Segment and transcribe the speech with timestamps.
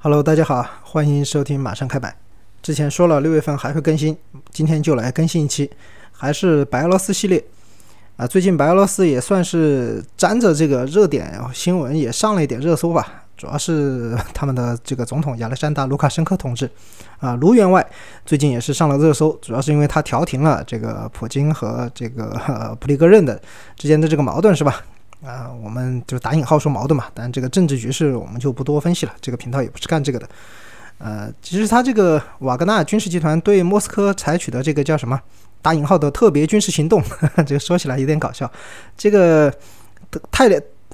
[0.00, 2.16] Hello，大家好，欢迎收听马上开摆。
[2.62, 4.16] 之前说了六月份还会更新，
[4.52, 5.68] 今天就来更新一期，
[6.12, 7.44] 还是白俄罗斯系列
[8.16, 8.24] 啊。
[8.24, 13.24] 最近白俄罗斯也算是沾着这个热点新闻，也上了一点热搜吧。
[13.36, 16.70] 主要是 他们的这个总统亚历山大·卢卡申科同志
[17.18, 17.84] 啊，卢员外
[18.24, 23.40] 最近也是上了热搜，主要是因为他调停了这个普京和这个普里戈任的
[23.74, 24.80] 之间的这个矛盾，是吧？
[25.24, 30.28] 啊，我们就打引号说矛盾嘛，但这个政治局势我们就不多分析了，这个频道也不是干这个的。
[30.98, 35.20] 呃，其实他这个瓦格纳军事集团对莫斯科采取的这个叫什么
[35.62, 37.02] 打引号的特别军事行动，
[37.46, 38.50] 这个说起来有点搞笑，
[38.96, 39.52] 这个
[40.30, 40.48] 太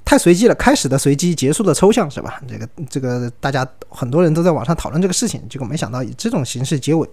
[0.05, 2.41] 太随机了，开始的随机，结束的抽象，是吧？
[2.47, 7.09] 这个这个大家很多人都在网上讨论这个事情，结果没想到以这种形式结尾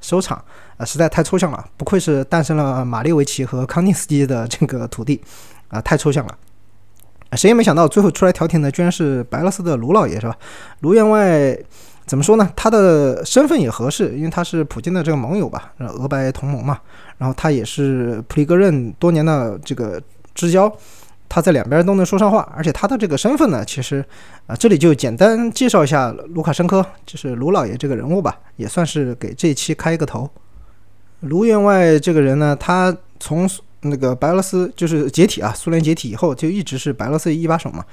[0.00, 0.42] 收场，
[0.78, 5.20] 啊，实在太抽象了，不愧是诞生了马列维奇和康定斯基的这个土地，
[5.68, 6.38] 啊，太抽象了。
[7.36, 10.36] 谁也没想到，最后出来调停的居然是白俄罗斯的卢老爷，是吧？
[10.80, 11.56] 卢员外
[12.06, 12.50] 怎么说呢？
[12.56, 16.78] 他的身份也合适，因为他是普京的这个盟友吧，俄白同盟嘛。
[17.18, 20.00] 然后他也是普里戈任多年的这个
[20.34, 20.72] 知交，
[21.28, 22.50] 他在两边都能说上话。
[22.56, 24.04] 而且他的这个身份呢，其实
[24.46, 30.28] 啊，这里就简单介绍一下卢卡申科，就是卢老爷这个人物吧，也算是给这一期开一个头。
[31.20, 33.48] 卢员外这个人呢，他从
[33.82, 37.84] 那个白俄罗斯就是解体啊，苏联解体以后就一直是白俄罗斯一把手嘛。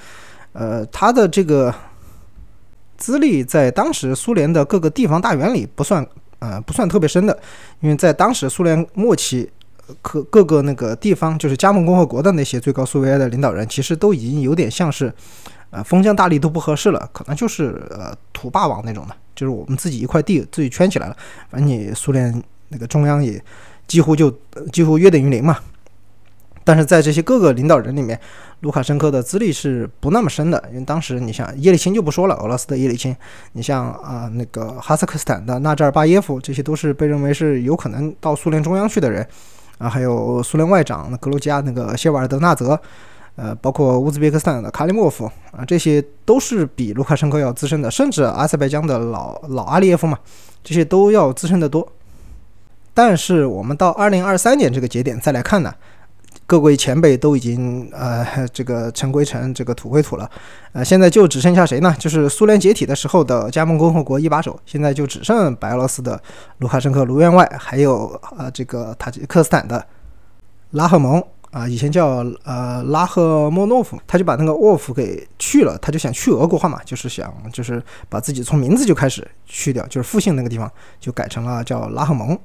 [0.53, 1.73] 呃，他的这个
[2.97, 6.03] 资历在当时苏联的各个地方大员里不算
[6.39, 7.37] 呃不算特别深的，
[7.81, 9.47] 因为在当时苏联末期，
[10.01, 15.13] 各各个那个地方就是加盟共和国的那些最高苏维埃的领导人，其实都已经有点像是
[15.69, 21.15] 呃封疆大吏都不合适了，可能就是呃土霸王那种的，就是我们自己一块地自己圈起来了，
[21.51, 23.39] 反正你苏联那个中央也
[23.87, 24.29] 几乎就
[24.71, 25.57] 几乎约等于零嘛。
[26.63, 28.19] 但是在这些各个领导人里面，
[28.59, 33.15] 卢卡申科的资历是不那么深的，因为当时你像叶利钦就不说了，俄罗斯的叶利钦，
[33.53, 39.25] 你像啊那个哈萨克斯坦的纳扎尔巴耶夫，这些都是被认为是有可能到苏联中央去的人，
[39.77, 42.77] 啊，还有苏联外长格鲁吉亚那个谢瓦尔德纳泽，
[43.37, 50.19] 呃，包括乌兹别克斯坦的卡里莫夫，啊，这些都是比卢卡申科要资深的，甚至阿塞拜疆的老老阿列耶夫嘛，
[50.65, 51.87] 这些都要资深的多。
[52.97, 55.71] 但是我们到二零二三年这个节点再来看呢？
[56.47, 60.27] 各位前辈都已经呃， 这个尘归尘，这个土归土了，
[60.71, 61.95] 呃，现在就只剩下谁呢？
[61.99, 66.19] 就是苏联解体的时候的加盟共和国一把手，现在就只剩白俄罗斯的
[66.57, 69.85] 卢卡申科卢员外，还有呃这个塔吉克斯坦的
[70.71, 82.35] 拉赫蒙啊，以前叫呃拉赫莫诺夫，他就把那个沃夫给去了，他就想去俄国化嘛，就是想就是把自己从名字就开始去掉，就是复姓那个地方就改成了叫拉赫蒙。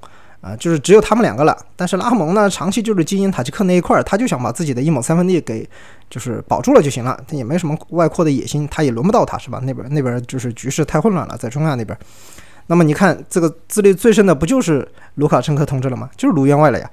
[0.42, 1.56] 啊，就是只有他们两个了。
[1.74, 5.66] 但是拉蒙呢，长期就是经营塔吉克那一块儿，他就想把自己的一亩三分地给
[6.10, 9.58] 就是保住了就行了，他也没什么外扩的野心，他也轮不到他，是吧？
[9.64, 11.96] 那边那边就是局势太混乱了，在中亚那边。
[12.66, 16.10] 那么你看，这个资历最深的不就是卢卡申科同志了吗？
[16.16, 16.90] 就是卢员外了呀。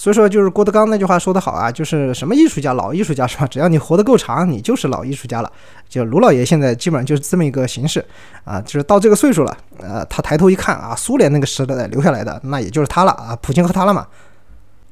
[0.00, 3.46] 所以说，就是郭德纲那句话说得好啊，就是什么艺术家，老艺术家是吧？
[3.46, 5.52] 只要你活得够长，你就是老艺术家了。
[5.90, 8.02] 就卢老爷现在基本上就是这么一个形式
[8.44, 14.06] 啊，就是到这个岁数了，呃，他抬头一看啊，苏联那个时代留下来的，那也就是他了啊，普京和他了嘛。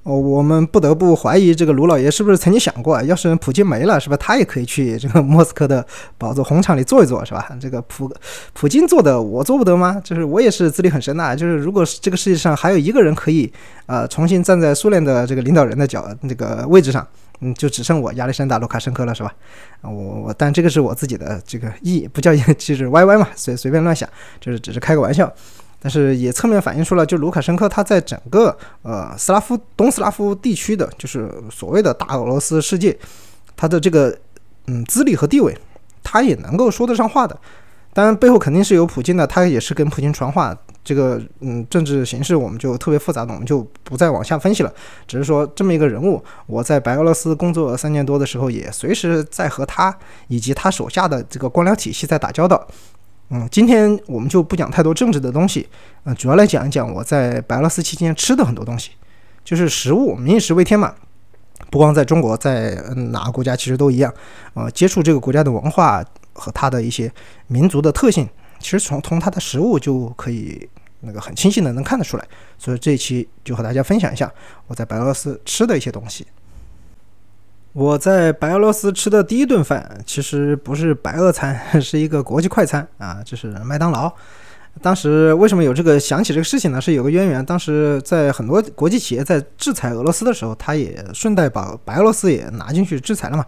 [0.08, 5.86] 哦，我们不得不怀疑这个卢老爷是不是曾经想过，要是普京没了，是吧他也可以去这个莫斯科的
[6.16, 7.46] 宝座红场里坐一坐，是吧？
[7.60, 8.10] 这个普
[8.54, 10.00] 普京做的，我做不得吗？
[10.02, 13.52] 就是我也是资历很深的，就是如果这个世界上还有一个人可以，
[13.84, 17.06] 呃，重新站在苏联的这个领导人的角那个位置上，
[17.40, 19.30] 嗯，就只剩我亚历山大·卢卡申科了，是吧？
[19.82, 24.08] 我我，但这个是我自己的这个意，不叫意就是歪歪嘛，随随便乱想，
[24.40, 25.30] 就是只是开个玩笑。
[25.80, 32.98] 但是也侧面反映出了，就卢卡申科他在整个呃斯拉夫东斯拉夫地区的，就是所谓的大俄罗斯世界，
[33.56, 34.16] 他的这个
[34.66, 35.56] 嗯资历和地位，
[36.02, 37.38] 他也能够说得上话的。
[37.94, 40.56] 当然背后肯定是有普京的，他也是跟普京传话。
[40.84, 44.72] 这个嗯政治形势我们就特别复杂的，我们就不再往下分析了。
[45.06, 49.94] 只是说这么一个人物，我在白俄罗斯工作三年多的时候，也随时在和他
[50.28, 52.66] 以及他手下的这个官僚体系在打交道。
[53.30, 55.68] 嗯，今天我们就不讲太多政治的东西，
[56.04, 58.92] 嗯，主要来讲一讲我在白俄罗斯期间吃的很多东西，
[59.44, 60.94] 就是食物，民以食为天嘛。
[61.70, 62.74] 不光在中国，在
[63.10, 64.10] 哪个国家其实都一样。
[64.54, 66.02] 呃，接触这个国家的文化
[66.32, 67.12] 和它的一些
[67.48, 68.26] 民族的特性，
[68.58, 70.66] 其实从从它的食物就可以
[71.00, 72.24] 那个很清晰的能看得出来。
[72.56, 74.32] 所以这一期就和大家分享一下
[74.68, 76.26] 我在白俄罗斯吃的一些东西。
[77.78, 84.12] 我在白俄罗斯吃的第一顿饭，其实不是白俄餐， 是一个国际快餐啊，就是麦当劳。
[84.82, 86.80] 当时为什么有这个想起这个事情呢？
[86.80, 87.44] 是有个渊源。
[87.44, 93.46] 当时在很多国际企业在制裁俄罗斯的时候，他也顺带把白俄罗斯也拿进去制裁了嘛。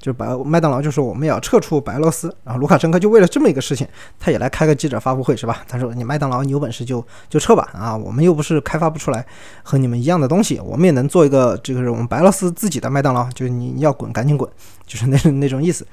[0.00, 3.86] 就白麦当劳就说我们要撤出白俄罗斯，然后卢卡申科就为了这么一个事情，
[4.18, 5.62] 他也来开个记者发布会是吧？
[5.68, 9.24] 他说你麦当劳你有本事就就撤吧啊，我们又不是开发不出来
[9.62, 14.50] 和你们一样的东西，我们也能做一个这个是我们白俄罗斯自己的麦当劳，就是你要滚赶紧滚，
[14.86, 15.86] 就是那那种意思。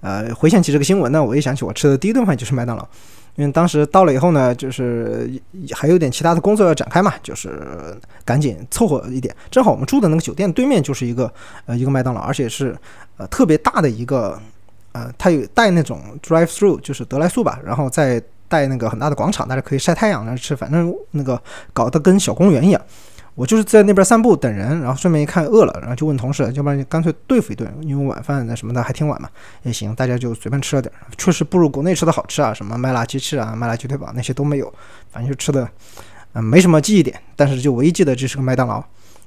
[0.00, 2.86] 呃，回想起这个新闻呢，我一想起我吃的第一顿饭就是麦当劳。
[3.36, 5.28] 因为当时到了以后呢，就是
[5.72, 9.34] 还有点其他的工作要展开嘛，就是赶紧凑合一点。
[9.50, 11.32] 正好我们住的那个酒店对面就是一个
[11.66, 12.76] 呃一个麦当劳，而且是
[13.16, 14.40] 呃特别大的一个
[14.92, 21.40] 呃，它有带那种 drive through，就是德来速吧，然后再带那个很大的广场，大家可以晒太阳那吃，反正那个
[21.72, 22.80] 搞得跟小公园一样。
[23.34, 29.28] 我就是在那边散步等人，然后顺便一看饿了，然后就问同事，要不然你干脆对付一顿，因为晚饭那什么的还挺晚嘛，
[29.64, 34.72] 也行，大家就随便吃了点，确实不如国内吃的好吃啊，什么麦辣鸡翅啊、麦辣鸡腿堡那些都没有，
[35.10, 35.68] 反正就吃的，
[36.34, 38.84] 嗯，没什么记忆点，但是就唯一记得这是个麦当劳。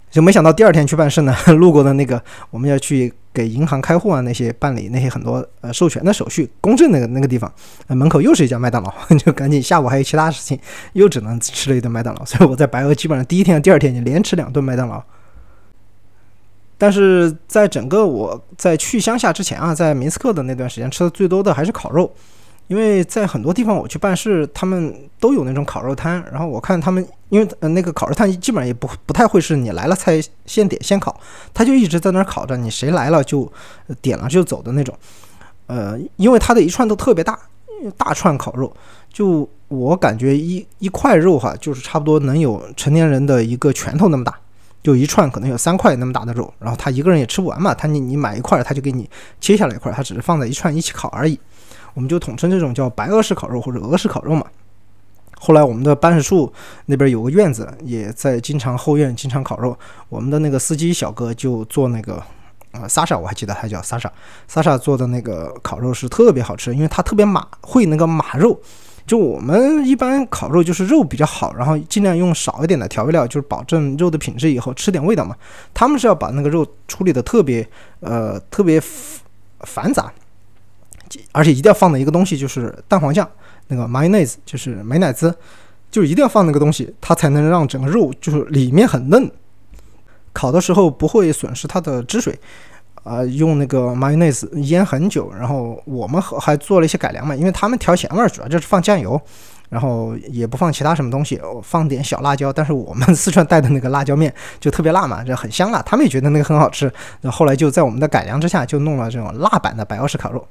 [0.09, 7.51] 就没想到第二天去办事呢， 路过的那个我们要去给银行开户啊，那些办理那些很多呃授权的手续、公证那个那个地方，
[7.89, 10.57] 门口又是一家麦当劳， 就赶紧下午还有其他事情，
[10.93, 12.25] 又只能吃了一顿麦当劳。
[12.25, 15.03] 所以我在白俄基本上第一天、第二天就连吃两顿麦当劳。
[16.79, 22.11] 但是在整个我在去乡下之前啊，在明斯克的那段时间吃的最多的还是烤肉。
[22.67, 31.17] 因为在很多地方我去办事，他们都有那种烤肉摊，然后我看他们，因为呃那个烤肉摊基本上也不不太会是你来了才现点现烤，
[31.53, 33.49] 他就一直在那儿烤着，你谁来了就
[34.01, 34.93] 点了就走的那种。
[35.67, 37.39] 呃，因为他的一串都特别大，
[37.97, 38.71] 大串烤肉，
[39.11, 44.33] 就我感觉一一块肉哈，就是差不多能有成年人的一个拳头那么大，
[44.83, 49.09] 就一串可能有三块那么大的肉，然后他一个人也吃不完嘛，他你你买一块他就给你
[49.39, 51.39] 切下来一块，他只是放在一串一起烤而已。
[51.97, 54.45] 我们就统称这种叫白俄式烤肉或者俄式烤肉嘛。
[55.39, 56.53] 后来我们的办事处
[56.85, 59.75] 那边有个院子，也在经常后院经常烤肉。
[60.07, 62.21] 我们的那个司机小哥就做那个，
[62.69, 64.11] 呃，萨莎，我还记得他叫萨莎，
[64.47, 68.61] 萨莎做的那个烤肉是特别好吃，因为他特别马会那个马肉。
[69.07, 75.35] 就我们一般烤肉就是肉比较好，然后尽量用少一点的调味料，就是保证肉的品质，以后吃点味道嘛。
[75.73, 77.67] 他们是要把那个肉处理的特别，
[78.01, 78.79] 呃，特别
[79.61, 80.13] 繁杂。
[81.31, 83.29] 而且一定要放的一个东西就是蛋黄酱，
[83.67, 85.33] 那个 mayonnaise 就是美乃滋，
[85.89, 89.31] 就是一定要放那个东西，它才能让整个肉就是里面很嫩，
[90.33, 92.37] 烤的时候不会损失它的汁水。
[93.03, 99.17] 啊，用那个 mayonnaise 腌很久，然后我们还做了一些改良嘛，因为他们调咸味儿主要就是放酱油，
[99.69, 102.51] 然后也不放其他什么东西，放点小辣椒。
[102.51, 106.91] 但是我们四川带的那个辣椒面就特别辣嘛，就很香辣，他们也觉得那个很好吃。
[107.21, 110.45] 那后来就在我们的改良之下，就弄了这种辣版的白俄式烤肉。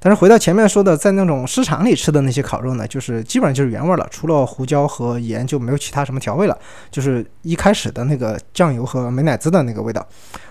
[0.00, 6.56] 但是回到前面说的，在那种市场里吃的那些烤肉呢，就是基本上就是原味了，除了胡椒和盐就没有其他什么调味了，
[6.90, 10.06] 就是一开始的那个酱油和美乃滋的那个味道。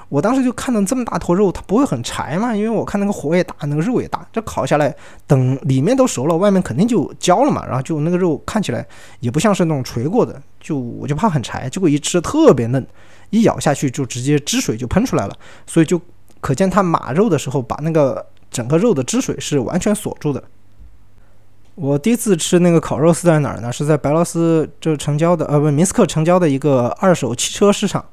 [0.09, 2.53] 我当时就看到这么大坨肉，它不会很柴嘛？
[2.53, 4.93] 因为我看那个火也大，那个肉也大，这烤下来
[5.25, 7.65] 等里面都熟了，外面肯定就焦了嘛。
[7.65, 8.85] 然后就那个肉看起来
[9.21, 11.69] 也不像是那种锤过的，就我就怕很柴。
[11.69, 12.85] 结果一吃特别嫩，
[13.29, 15.33] 一咬下去就直接汁水就喷出来了，
[15.65, 15.99] 所以就
[16.41, 18.25] 可见它码肉的时候把那个。
[18.49, 20.43] 整个肉的汁水是完全锁住的。
[21.75, 23.71] 我第一次吃那个烤肉是在哪儿呢？
[23.71, 28.03] 是在白罗斯这城郊的，呃，不，明斯克城郊的一个二手汽车市场。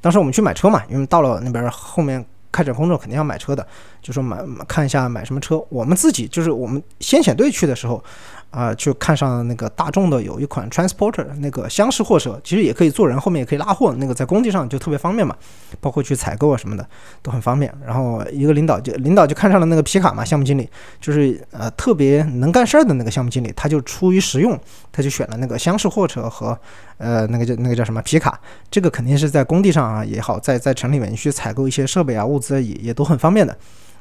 [0.00, 3.66] 当时我们去买车嘛，因为到了那边后面开展工作肯定要买车的，
[4.02, 5.64] 就说买看一下买什么车。
[5.68, 8.02] 我们自己就是我们先遣队去的时候。
[8.50, 15.36] 啊，就看上那个大众的有一款 transporter，那个厢式货车，其实也可以坐人，后面也可以拉货，那个在工地上就特别方便嘛，
[15.80, 16.88] 包括去采购啊什么的
[17.22, 17.70] 都很方便。
[17.84, 20.68] 然后一个领导就领导就看上了那个皮卡嘛，项目经理
[21.00, 24.58] 就是呃特别能干事儿的那个项目经理，他就出于实用，
[24.90, 26.58] 他就选了那个厢式货车和
[26.96, 33.54] 呃那个叫那个叫什么皮卡，这个肯定是在工地上啊也好，在在城里面去采购一些设备啊物资也也都很方便的。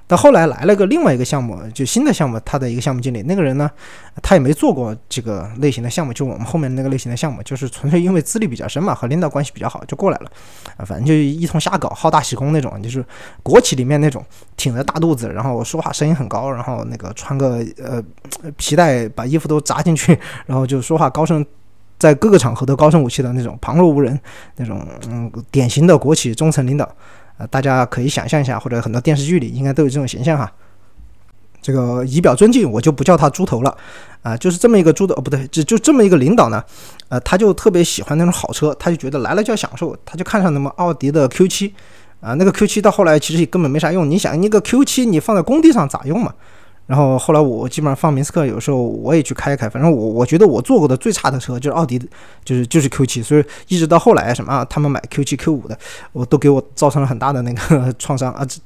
[0.07, 3.67] 到后来来了个另外一个项目，就新的项目，他的一个项目经理，那个人呢，
[4.21, 10.29] 他也没做过这个类型的项目，就我们后面那个类型的项目，就是纯粹因为资历比较深嘛，和领导关系比较好，就过来了，
[10.77, 13.03] 啊，反正就一通瞎搞，好大喜功那种，就是
[13.41, 14.23] 国企里面那种
[14.55, 17.99] 挺着大肚子，然后说话声音很高，然后那个穿个呃
[18.57, 21.43] 皮带把衣服都扎进去，然后就说话高声，
[21.97, 24.19] 在各个场合都高声武器的那种，旁若无人
[24.57, 26.87] 那种，嗯，典型的国企中层领导。
[27.37, 30.51] 啊，大家可以想象一下，或者很多电视剧里应该都有这种形象哈。
[31.61, 33.75] 这个以表尊敬，我就不叫他猪头了
[34.21, 36.63] 啊，就是这么一个猪头，哦不对，就就这么一个领导呢，
[37.09, 41.73] 呃，他就特别喜欢那种好车，他就觉得来了就要享受，他就看上那么奥迪的 Q 七
[42.21, 46.33] 啊，那个 Q 七到后来其实也根本没啥用，你想那个 Q 七你放在工地上咋用嘛？
[46.87, 49.67] 然后后来我基本上放明斯克，有时候我也去开一开。
[49.67, 51.97] 反正我我觉得我坐过的最差的车就是奥迪，
[52.43, 53.23] 就是就是 Q7。
[53.23, 55.77] 所以一直到后来什么他们买 Q7、Q5 的，
[56.11, 58.45] 我都给我造成了很大的那个创伤啊！
[58.45, 58.59] 这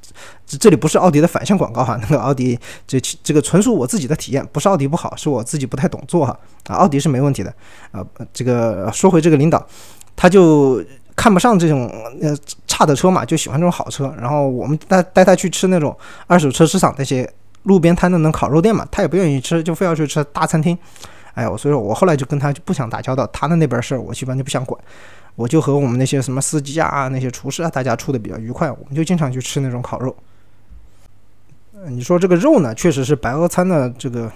[0.45, 6.75] 这这里不是奥迪的反向广告哈，那个奥迪这这个纯属我自己的体验，不是奥迪不好，是我自己不太懂做哈啊！
[6.75, 7.53] 奥迪是没问题的
[7.91, 8.05] 啊。
[8.33, 9.65] 这个说回这个领导，
[10.17, 10.83] 他就
[11.15, 11.87] 看不上这种
[12.21, 12.35] 呃
[12.67, 14.13] 差的车嘛，就喜欢这种好车。
[14.19, 15.97] 然后我们带带他去吃那种
[16.27, 17.31] 二手车市场那些。
[17.63, 20.77] 路边摊的那烤肉店嘛，他也不愿意吃，就非要去吃大餐厅。
[21.33, 24.79] 哎呀，所以说我后来就跟他就不想打交道，他的那边事儿我基本上就不想管。
[25.35, 30.13] 我就和我们那些什么司机啊、那些厨师啊，大家处的比较愉快，我们就经常去吃那种烤肉。
[31.87, 34.29] 你说这个肉呢，确实是白俄餐的这个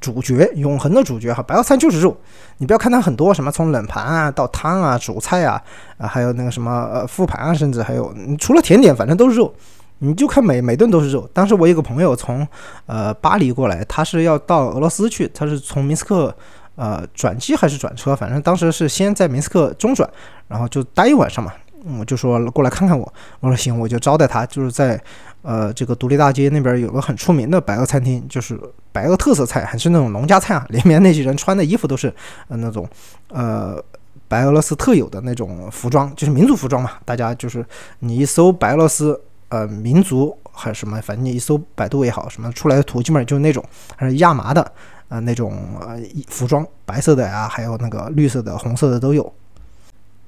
[0.00, 1.42] 主角，永恒的主角哈。
[1.42, 2.16] 白俄餐就是肉，
[2.56, 5.62] 你不要看它很多什么从冷盘啊到汤啊、主菜啊
[5.98, 9.52] 啊，还有那个什么呃副盘啊，甚至还有除了甜点，反正都是肉。
[9.98, 11.28] 你就看每每顿都是肉。
[11.32, 12.46] 当时我有个朋友从
[12.84, 16.34] 呃巴黎过来，他是要到俄罗斯去，他是从明斯克
[16.74, 20.08] 呃转机还是转车，反正当时是先在明斯克中转，
[20.48, 21.52] 然后就待一晚上嘛。
[21.98, 23.10] 我就说过来看看我，
[23.40, 25.00] 我说行，我就招待他，就是在
[25.42, 28.60] 呃这个独立大街那边有个很出名的白俄餐厅，就是
[28.92, 32.12] 白俄特色菜，还是那种农家菜啊，里面那些人穿的衣服都是
[32.48, 32.88] 呃那种
[33.28, 33.82] 呃
[34.26, 36.90] 白俄罗斯特有的那种服装，就是民族服装嘛。
[37.04, 37.64] 大家就是
[38.00, 39.18] 你一搜白俄罗斯。
[39.48, 43.64] 呃，民族还是什么，反正你一搜百度也好，什么出来的图基本就是那种，
[43.96, 44.72] 还是亚麻的，
[45.08, 45.98] 呃，那种呃
[46.28, 49.32] 服装，白色的呀，还有那个绿色的、红色的都有。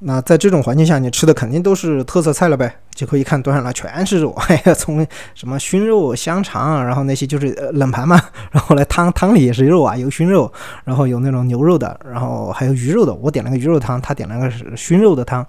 [0.00, 2.72] 那在这种环境下，你吃的肯定都是特色菜了呗。
[2.94, 8.20] 结果一看端上来全是肉，哎呀，从什么熏肉、香肠，然后那些就是冷盘嘛，
[8.52, 10.52] 然后来汤汤里也是肉啊，有熏肉，
[10.84, 13.12] 然后有那种牛肉的，然后还有鱼肉的。
[13.12, 15.44] 我点了个鱼肉汤，他点了个熏肉的汤。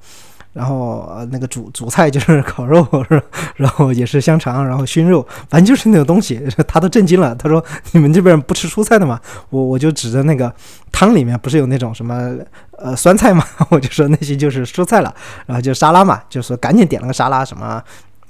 [0.51, 3.21] 然后，那个主主菜就是烤肉，是
[3.55, 7.35] 然后也是香肠，然后熏肉，反正就是那种东西，他都震惊了。
[7.35, 7.63] 他说
[7.93, 9.19] ：“你们这边不吃蔬菜的吗？”
[9.51, 10.51] 我我就指着那个
[10.91, 12.35] 汤里面不是有那种什么
[12.77, 13.43] 呃酸菜吗？
[13.69, 15.13] 我就说那些就是蔬菜了。
[15.45, 17.81] 然后就沙拉嘛，就说赶紧点了个沙拉，什么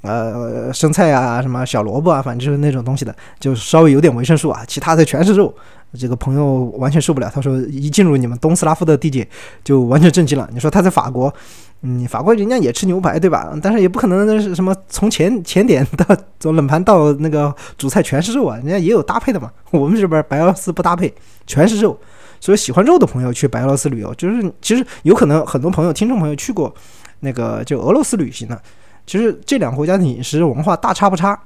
[0.01, 5.55] 呃生菜啊，什么小萝卜啊，反正就是那种东西的，就稍微有点维生素啊，其他的全是肉。
[5.97, 9.27] 这个朋友完全受不了，他说一进入你们东斯拉夫的地界
[9.63, 10.49] 就完全震惊了。
[10.53, 11.33] 你说他在法国。
[11.81, 13.57] 嗯，法国人家也吃牛排，对吧？
[13.63, 19.49] 但是也不可能那是什么从前前点到从冷盘到那个主菜全是肉啊，人家也有搭配的嘛。
[19.71, 21.13] 我们这边白俄罗斯不搭配，
[21.47, 21.97] 全是肉。
[22.41, 26.75] 所以喜欢肉的朋友去白俄罗斯旅游，就是其实有可能很多朋友听众朋友去过
[27.21, 28.61] 那个就俄罗斯旅行的，
[29.07, 31.41] 其实这两个国家的饮食文化大差不差。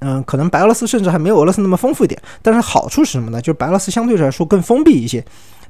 [0.00, 3.40] 嗯，可能白俄罗斯甚至还没有俄罗斯那么丰富一点，但是好处是什么呢？
[3.40, 5.24] 就是白俄罗斯相对来说更封闭一些，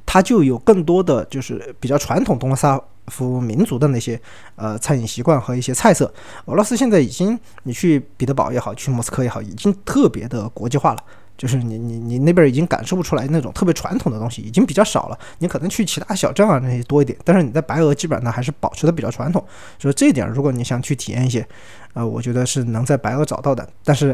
[0.05, 2.79] 它就有更多的就是比较传统东斯拉。
[3.09, 4.21] 夫民族的那些
[4.55, 6.13] 呃餐饮习惯和一些菜色，
[6.45, 11.03] 俄罗斯现在已经你去彼得堡也好，去莫斯科也好，已经特别的国际化了。
[11.39, 15.17] 就是你你你那边已经感受不出来那种特别传统的东西，已经比较少了。
[15.37, 19.41] 你可能去其他小镇啊那些多一点，但是你在白俄基本上还是保持的比较传统。
[19.79, 21.47] 所以这一点，如果你想去体验一些，
[21.93, 23.65] 呃，我觉得是能在白俄找到的。
[23.85, 24.13] 但是，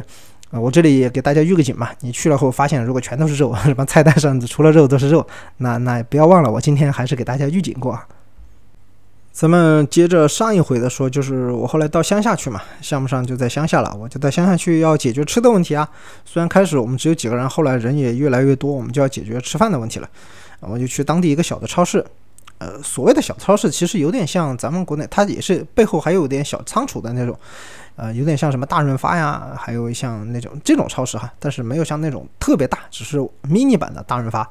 [0.52, 5.26] 呃，我这里也给大家预个警嘛，你去了后发现如果全都是肉， 什么菜单上除了肉都是肉，
[5.58, 8.00] 那那不要忘了，我今天还是给大家预警过。
[9.36, 15.86] 咱们接着上一回的说，就是我后来到乡下去嘛，项目上就在乡下了，我就在乡下去要解决吃的问题啊。
[16.24, 20.10] 虽然开始我们只有几个人，后来人也越来越多，我们就要解决吃饭的问题了。
[20.62, 22.02] 我就去当地一个小的超市，
[22.60, 27.38] 呃，所谓的小超市其实有点像咱们国内，它也是背后还有点小仓储的那种，
[27.98, 34.50] 呃，有点像什么大润发呀，还有像那种这种超市哈，但是没有像那种特别大，只是 mini 版的大润发。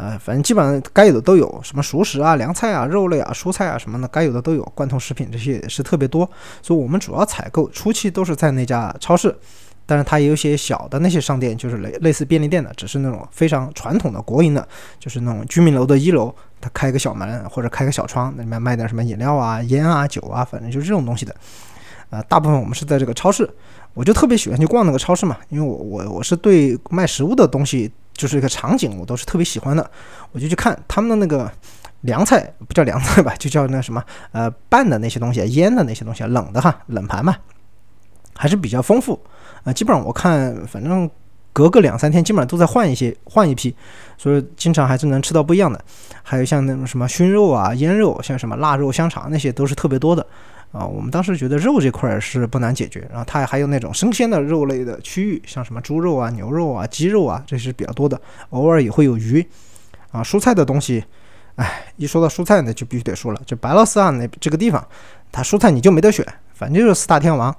[0.00, 4.62] 呃，反正基本上该有的都有，什么熟食啊、凉菜啊、肉类啊、蔬菜啊什么的，该有的都有。
[4.72, 6.24] 罐头食品这些也是特别多，
[6.62, 9.36] 所以我们主要采购初期都是在那家超市，
[9.84, 14.68] 但是它也有些小的那些商店，就是类类似便利店的，只是那种非常传统的国营的，
[15.00, 21.34] 就是那种居民楼的一楼，它开个小门或者开个小窗，那里面卖点什么饮料啊、烟啊、酒啊，反正就是这种东西的。
[22.10, 23.50] 呃，大部分我们是在这个超市，
[23.94, 27.90] 我就特别喜欢去逛那个超市嘛，因为我我我是对卖食物的东西。
[28.18, 29.90] 就是一个场景，我都是特别喜欢的，
[30.32, 31.50] 我就去看他们的那个
[32.00, 37.36] 凉菜，不叫凉菜吧，就叫那什么呃拌的那些东西，腌的那些东西，冷的哈，冷盘嘛，
[38.34, 39.18] 还是比较丰富
[39.62, 39.72] 啊。
[39.72, 41.08] 基本上我看，反正
[41.52, 43.74] 隔个两三天，基本上都在换一些，换一批，
[44.16, 45.80] 所以经常还是能吃到不一样的。
[46.22, 50.26] 还有像那种什么熏肉啊、腌肉，像什么腊肉、香肠那些，都是特别多的。
[50.72, 58.20] 啊，我们当时觉得肉这块是不难解决，然后它还有那种生鲜的肉类的区域，像什么猪肉啊、牛肉啊、鸡肉啊，这是比较多的，
[58.50, 59.46] 偶尔也会有鱼。
[60.10, 61.04] 啊，蔬菜的东西，
[61.56, 64.86] 哎，一说到蔬菜呢，就必须得说了，就白罗斯啊那这个地方，
[65.30, 67.54] 它蔬菜你就没得选，反正就是四大天王，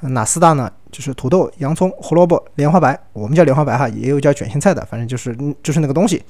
[0.00, 0.70] 哪四大呢？
[0.90, 6.22] 就是土豆、洋葱、胡萝卜、莲花白，我们叫莲花白哈，也有叫卷心菜的，反正就是就是那个东西，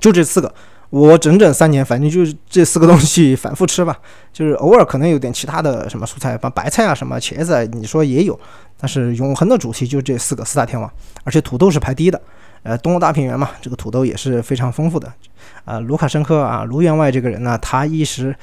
[0.00, 0.52] 就这四个。
[0.90, 3.98] 我整整三年，反正就是这四个东西反复吃吧，
[4.32, 8.38] 就是偶尔可能有点其他的什么蔬菜，把白菜啊、什么茄子，啊，你说也有，
[8.78, 10.90] 但是永恒的主题就这四个四大天王，
[11.24, 12.20] 而且土豆是排第一的。
[12.64, 15.10] 呃，东欧大平原嘛，这个土豆也是非常丰富的。
[15.64, 18.34] 啊，卢卡申科啊，卢员外这个人呢，他一时，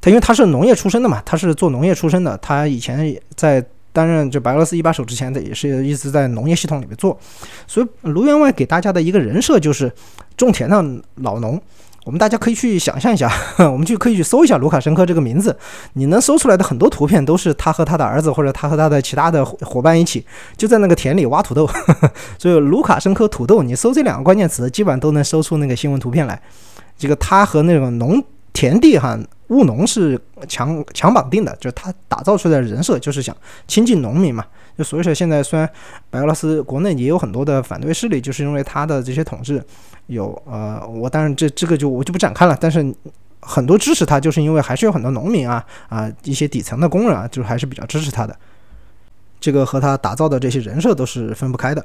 [0.00, 3.62] 他因为他是农业出身的嘛，他是做农业出身的，他以前在
[3.96, 7.18] 担任就白俄罗斯一把手之前的，也是一直在农业系统里面做，
[7.66, 9.90] 所以卢员外给大家的一个人设就是
[10.36, 10.84] 种田的
[11.14, 11.58] 老农。
[12.04, 13.28] 我们大家可以去想象一下，
[13.72, 15.56] 我们就可以去搜一下卢卡申科这个名字，
[15.94, 20.24] 你能搜出来的很多图片都是他和他的儿子，或者他和他的其他的伙伴一起
[20.56, 21.68] 就在那个田里挖土豆。
[22.38, 26.40] 所以卢卡申科土豆，你搜这两个关键词，基本上都能搜出那个新闻图片来。
[26.96, 28.22] 这个他和那种农
[28.52, 33.36] 田地哈务农是强强绑定的，就是他打造出来的人设就是想
[33.66, 34.44] 亲近农民嘛。
[34.76, 35.68] 就所以说现在虽然
[36.10, 39.62] 白俄罗斯国内也有很多的反对势力，就是因为他的这些统治。
[40.08, 42.56] 有呃，我当然这这个就我就不展开了。
[42.60, 42.94] 但是
[43.40, 48.36] 很多支持他，就是因为还是有很多农民啊啊一些底层的工人啊，就是还是比较支持他的。
[49.40, 51.84] 这个和他打造的这些人设都是分不开的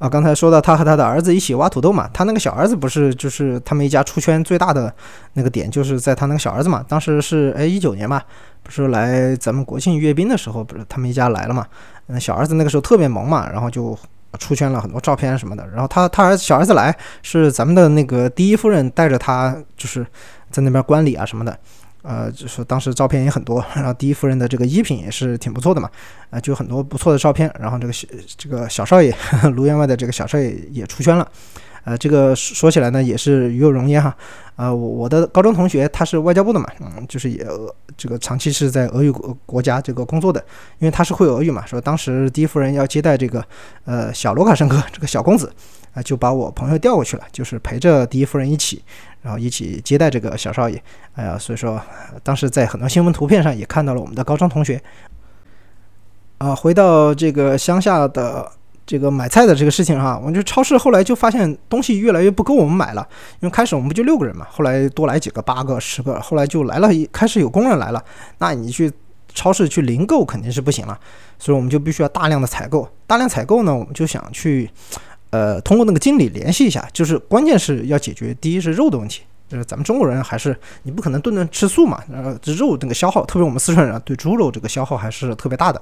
[0.00, 0.08] 啊。
[0.08, 4.92] 刚才说到他和他的儿子一起挖土豆嘛，他那个小儿子不是就是他们一家出圈最大的
[5.34, 6.84] 那个点，就是在他那个小儿子嘛。
[6.88, 8.20] 当时是哎一九年嘛，
[8.64, 11.64] 不是来咱们国庆阅兵的时候，不是他们一家来了嘛。
[12.06, 13.96] 那小儿子那个时候特别萌嘛，然后就。
[14.38, 20.06] 出圈了很多照片什么的，然后他他儿子小儿子来是咱们的那个第一夫人带着他，就是
[20.52, 21.58] 在那边观礼啊什么的，
[22.02, 25.90] 呃，就是当时照片也很多， 然后第一夫人的这个衣品也是挺不错的嘛，
[26.30, 29.14] 啊，就很多不错的照片，然后这个小这个小少爷
[29.54, 31.28] 卢员外的这个小少爷也出圈了。
[31.82, 34.14] 呃，这个说起来呢，也是与有荣焉哈。
[34.56, 37.46] 呃，我我的高中同学他是外交部的嘛，嗯，就是也
[37.96, 40.38] 这个长期是在俄语国国家这个工作的，
[40.78, 41.64] 因为他是会俄语嘛。
[41.64, 43.42] 说当时第一夫人要接待这个
[43.86, 45.50] 呃小卢卡申科这个小公子，
[45.92, 48.82] 啊，就把我朋友调过去了，就是陪着第一夫人一起，
[49.22, 50.82] 然后一起接待这个小少爷。
[51.14, 51.80] 哎呀，所以说
[52.22, 54.82] 当时在很多新闻图片上也看到了我们的高中同学。
[56.38, 58.50] 啊，回到这个乡下的。
[58.86, 63.06] 这个买菜的这个事情哈，我们就超市后来就发现东西越来越不够我们买了，
[63.38, 68.04] 因为开始我们不就六个人嘛，后来多来几个，八个、十个，后来就来了，开始有工人来了，
[68.38, 68.90] 那你去
[69.32, 70.98] 超市去零购肯定是不行了，
[71.38, 74.68] 所以我们就必须要大量的采购，大量采购呢，我们就想去，
[75.30, 85.80] 呃，通过那个经理联系一下，就是关键是要解决第一是肉的问题，就是咱们中国人还是你不可能顿顿吃素嘛，呃，这肉那个消耗，特别我们四川人对猪肉这个消耗还是特别大的。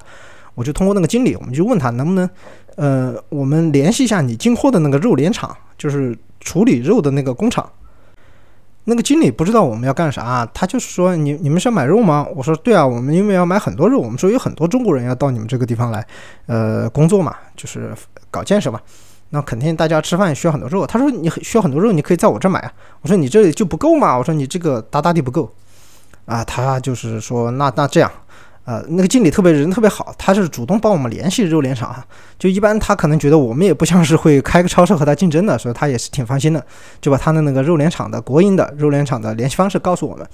[0.55, 2.29] 我就通过那个经理，我们就问他能不能，
[2.75, 7.69] 呃，我们联系一下你进货的那个肉联厂，就是处理肉的那个工厂。
[8.85, 12.27] 那个经理不知道我们要干啥，他就是说你你们是要买肉吗？
[12.35, 16.05] 我说对啊，我们因为要买很多肉，我们说有很多中国人要到你们这个地方来，
[16.47, 17.93] 呃，工作嘛，就是
[18.31, 18.81] 搞建设嘛，
[19.29, 20.85] 那肯定大家吃饭也需要很多肉。
[20.85, 22.71] 他说你需要很多肉，你可以在我这买啊。
[23.01, 24.17] 我说你这里就不够嘛？
[24.17, 25.53] 我说你这个大大地不够
[26.25, 26.43] 啊。
[26.43, 28.11] 他就是说那那这样。
[28.65, 32.05] 呃，那个经理特别人特别好，他是主动帮我们联系肉联厂哈。
[32.37, 36.63] 就一般他可能觉得我们也不像是会开个超市和他竞争的，所以他也是挺放心的，
[37.01, 40.27] 就把他的那个肉联厂的国营的肉联厂的联系方式告诉我们。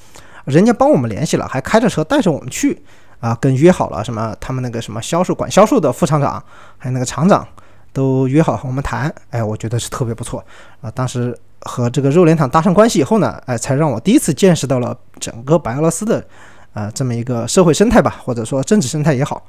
[0.43, 2.83] 人家帮我们联系了，还开着车带着我们去
[3.21, 6.43] 啊，跟约好了什么，他们那个什么销售管销售的副厂长，
[6.77, 7.47] 还有那个厂长
[7.95, 9.11] 都约好和我们谈。
[9.29, 10.43] 哎，我觉得是特别不错
[10.81, 10.91] 啊。
[10.91, 16.23] 当时和这个肉联厂搭上关系以后呢，哎，才让我第一次见识到了整个白俄罗斯的。
[16.73, 19.41] 啊，这么一个社会生态吧，或者说政治生态也好。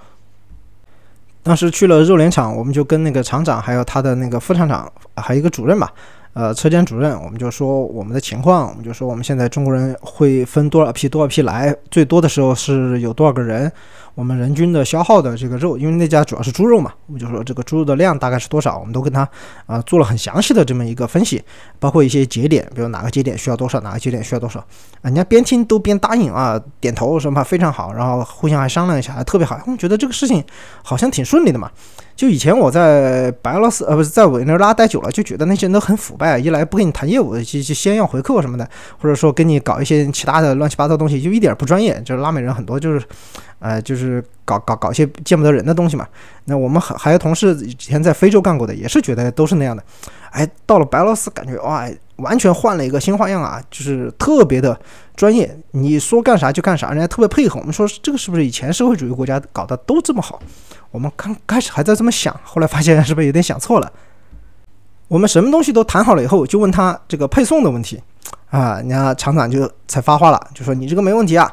[1.42, 5.92] 当时去了肉联厂，我们就跟那个厂长，还有他的那个副厂长，还有一个主任吧。
[6.34, 13.72] 呃，车间主任，我们就说我们的情况，我们就说我们现在中国人会分多少批多少批来，最多的时候是有多少个人，
[14.16, 19.28] 我们人均的消耗的这个肉，因为那家主要是猪肉嘛，我们就说这个猪肉的量大概是多少，我们都跟他
[19.66, 21.44] 啊做了很详细的这么一个分析，
[21.78, 24.64] 包括一些节点，比如哪个节点需要多少，哪个节点需要多少，
[25.02, 30.42] 人家边听都边答应啊，点头什么非常好，然后互相还商量一下，还特别好，我们觉得这个事情
[30.82, 31.70] 好像挺顺利的嘛。
[32.16, 38.66] 就以前我在白俄罗斯，呃，不是在委内瑞拉待久了，就觉得那些人都很腐败，一来不跟你谈业务，就就先要回扣什么的，
[38.98, 42.00] 或者说跟你搞一些其他的乱七八糟东西，就一点不专业。
[42.06, 43.04] 就是拉美人很多就是，
[43.58, 46.06] 呃，就是搞搞搞些见不得人的东西嘛。
[46.44, 49.82] 那我们还还有同事以前在非洲干过的，也是觉得都是那样的。
[50.30, 54.78] 哎，到了白俄罗斯，感觉哇，完全换了一个新花样啊，就是特别的
[55.14, 55.56] 专业。
[55.70, 57.58] 你说干啥就干啥，人家特别配合。
[57.60, 60.40] 我们说这个是不是以前社会主义国家搞的都这么好？
[60.90, 63.90] 我们刚开始还在这么想，后来发现是不是有点想错了？
[65.08, 68.02] 我们什么东西都谈好了以后，就问他这个配送的问题
[68.50, 71.50] 啊，人家厂长就才发话了，就说你这个没问题啊，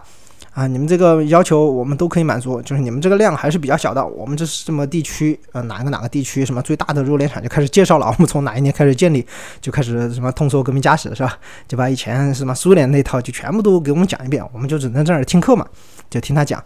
[0.53, 4.05] 啊，你们这个要求我们都可以满足，就是你们这个量还是比较小的。
[4.05, 5.39] 我们这是什么地区？
[5.51, 8.05] 呃，哪个哪个地区什么最大的肉联厂就开始介绍了。
[8.05, 9.25] 我们从哪一年开始建立，
[9.59, 11.35] 就开始什么通缩革命家史是吧？
[11.67, 15.65] 就把以前什么苏联那套就全部都给我们讲一遍，我们就只能在那儿听课嘛，
[16.09, 16.63] 就听他讲。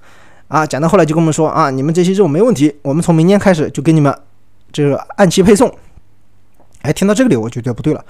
[0.50, 4.13] 啊，讲到后来就跟我们说啊，你们这些肉没问题，我们从明年开始就给你们
[4.73, 5.73] 这个按期配送。
[6.82, 8.04] 哎，听到这里我就觉得不对了。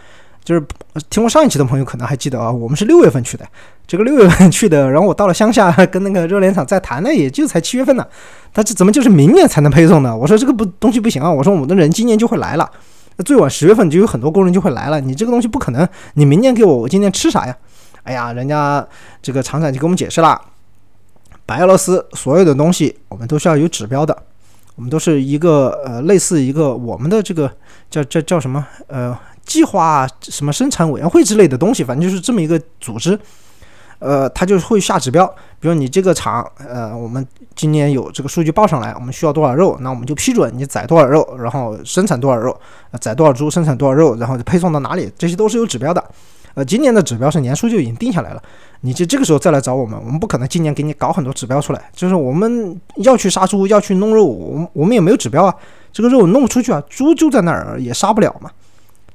[0.43, 0.65] 就是
[1.09, 3.45] 听过上一期的朋友可能还记得啊，我们是六月份去的，
[3.87, 8.05] 这个六月份 去的，然后我到了乡下跟那个热联厂再谈呢，也就才七月份呢，
[8.53, 10.15] 他这怎么就是明年才能配送呢？
[10.15, 12.69] 我说这个不东西不行啊，我说我们的人今年就会来了，
[13.15, 17.55] 那最晚十月份就有很多工人就会来了，你这个东西不可能，你明年给我，我今年吃啥呀？
[18.03, 18.85] 哎呀，人家
[19.21, 20.41] 这个厂长就给我们解释了，
[21.45, 24.17] 白俄罗斯所有的东西我们都是要有指标的，
[24.75, 27.49] 我们都是一个呃类似一个我们的这个
[27.89, 29.17] 叫叫叫什么呃。
[29.47, 33.17] 计划什么生产委员会之类的东西，反正就是这么一个组织，
[33.99, 35.25] 呃，他就会下指标，
[35.59, 42.55] 比如你这个厂，呃，我们今年有这个数据报上来，我们需要多少肉，那我们就批准你宰多少肉，然后生产多少肉，
[43.01, 46.03] 宰多少猪，生产多少肉，然后配送到哪里，这些都是有指标的。
[46.53, 48.41] 呃，今年的指标是年初就已经定下来了，
[48.81, 55.53] 你就这个时候再来找我们，我们不可能今年给你搞很多指标出来，就是我们要去杀猪，要去弄肉，我我们也没有指标啊，
[55.91, 58.49] 这个肉弄不出去啊，猪就在那儿也杀不了嘛。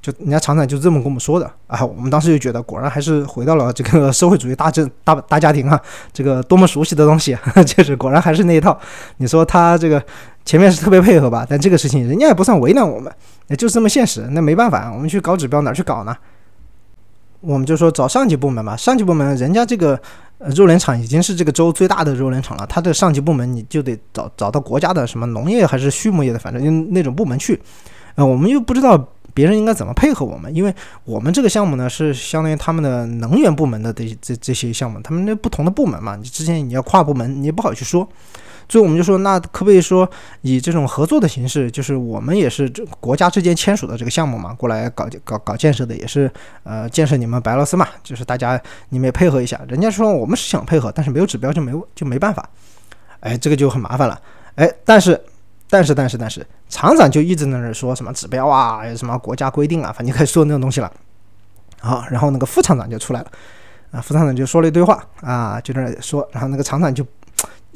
[0.03, 5.81] 就人家厂长就这么跟我们说的啊，我们当时就觉得果然还是回到了这个社会主义大政大大家庭啊，
[6.13, 8.77] 这个多么熟悉的东西， 确实果然还是那一套。
[9.19, 10.03] 你说他这个
[10.45, 13.13] 前面是特别配合吧，但这个事情人家也不算为难我们，
[13.47, 14.27] 也就是这么现实。
[14.33, 16.17] 那没办法，我们去搞指标哪去搞呢？
[17.41, 19.97] 我们就说找上级部门吧，上级部门人家这个
[20.57, 27.63] 肉联厂已经是这个州最大的肉联厂了，他的上级部门你就得找找到国家的什么农业还是畜牧业的，反正就那种部门去。
[28.17, 29.09] 呃，我们又不知道。
[29.35, 30.55] 别人应该怎么配合我们？
[30.55, 38.07] 因为我们这个项目呢，是相当于他们的能源部门的这这这些项目，他们那不同的部门嘛，你之前你要跨部门，你也不好去说。
[38.69, 40.09] 所以我们就说，那可不可以说
[40.41, 46.31] 以这种合作的形式，就是我们也是这国家之间签署的这个项目嘛，过来搞搞搞建设的，也是
[46.63, 49.61] 呃建设你们白俄罗斯嘛，就是大家你们也配合一下。
[49.69, 52.49] 人家说我们是想配合，但是没有指标就没就没办法。
[53.21, 54.19] 哎，这个就很麻烦了。
[54.55, 55.21] 哎，但是。
[55.73, 60.93] 但是但是但是，厂长就一直在那说什么指标啊，什么国家规定啊，反正开始说那种东西了。
[61.81, 63.33] 好，然后那个副厂长就出来了，
[63.91, 67.03] 啊，副厂长就说了一堆话啊，就在那说，然后那个厂长就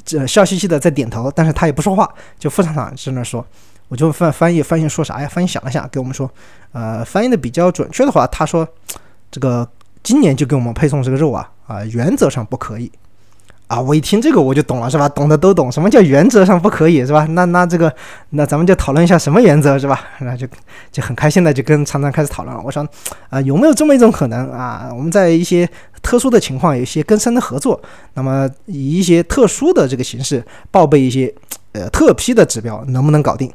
[0.05, 2.07] 这笑嘻嘻的在点头，但是他也不说话，
[2.37, 3.43] 就副厂长在那说，
[3.87, 5.27] 我就翻翻译翻译说啥呀？
[5.27, 6.29] 翻译想了想，给我们说，
[6.73, 8.67] 呃，翻译的比较准确的话，他说
[9.31, 9.67] 这个
[10.03, 12.91] 今年就给我们配送这个肉啊，啊，原则上不可以。
[13.67, 15.09] 啊，我一听这个我就懂了，是吧？
[15.09, 17.25] 懂的都懂，什么叫原则上不可以，是吧？
[17.31, 17.93] 那那这个，
[18.29, 20.07] 那咱们就讨论一下什么原则，是吧？
[20.21, 20.47] 那就
[20.89, 22.61] 就很开心的就跟厂长开始讨论了。
[22.63, 22.87] 我说，
[23.29, 24.89] 啊，有没有这么一种可能啊？
[24.95, 25.69] 我们在一些
[26.01, 27.81] 特殊的情况，有一些更深的合作，
[28.13, 31.33] 那么以一些特殊的这个形式报备一些
[31.73, 33.51] 呃特批的指标，能不能搞定？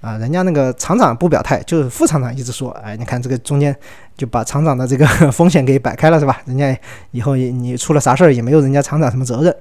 [0.00, 3.74] 啊，人家那个厂长不表态，就是副厂长一直说，哎，你看这个中间
[4.16, 6.40] 就把厂长的这个 风险给摆开了，是吧？
[6.46, 6.78] 人家
[7.10, 9.54] 以后也你出了啥事儿也没有人家厂长什么责任，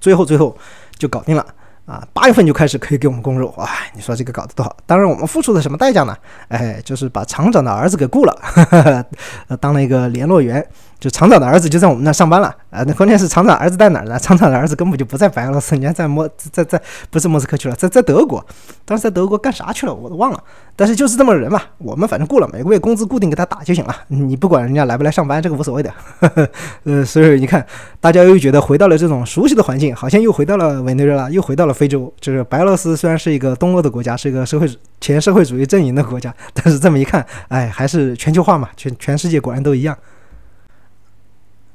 [0.00, 0.56] 最后最后
[0.98, 1.46] 就搞定了。
[1.86, 3.70] 啊，八月份就开始可以给我们供肉，哇！
[3.94, 4.76] 你说这个搞得多好？
[4.86, 6.16] 当然，我们付出的什么代价呢？
[6.48, 8.36] 哎，就是把厂长的儿子给雇了，
[9.60, 10.66] 当了一个联络员，
[10.98, 12.52] 就厂长的儿子就在我们那上班了。
[12.76, 14.18] 啊，那关键是厂长儿子在哪儿呢？
[14.18, 16.78] 厂长的儿子根本就不在白俄罗斯，人家在莫在在
[17.10, 18.44] 不是莫斯科去了，在在德国。
[18.84, 19.94] 当时在德国干啥去了？
[19.94, 20.44] 我都忘了。
[20.76, 23.96] 但是就是这么人嘛，我们反正雇了，每个月工资固定给他打就行了。
[24.08, 25.90] 你不管人家来不来上班，这个无所谓的。
[26.84, 27.64] 呃，所以你看，
[27.98, 31.72] 大家又觉得回到了这种熟悉的环境，好像又回到了委内瑞拉，又回到了。
[31.72, 34.68] 非洲就是白俄罗斯，虽然是一个东欧的国家，是一个社会
[35.00, 39.96] 前社会主义阵营的国家，但是这么一看，哎，还是全球化嘛，全全世界果然都一样。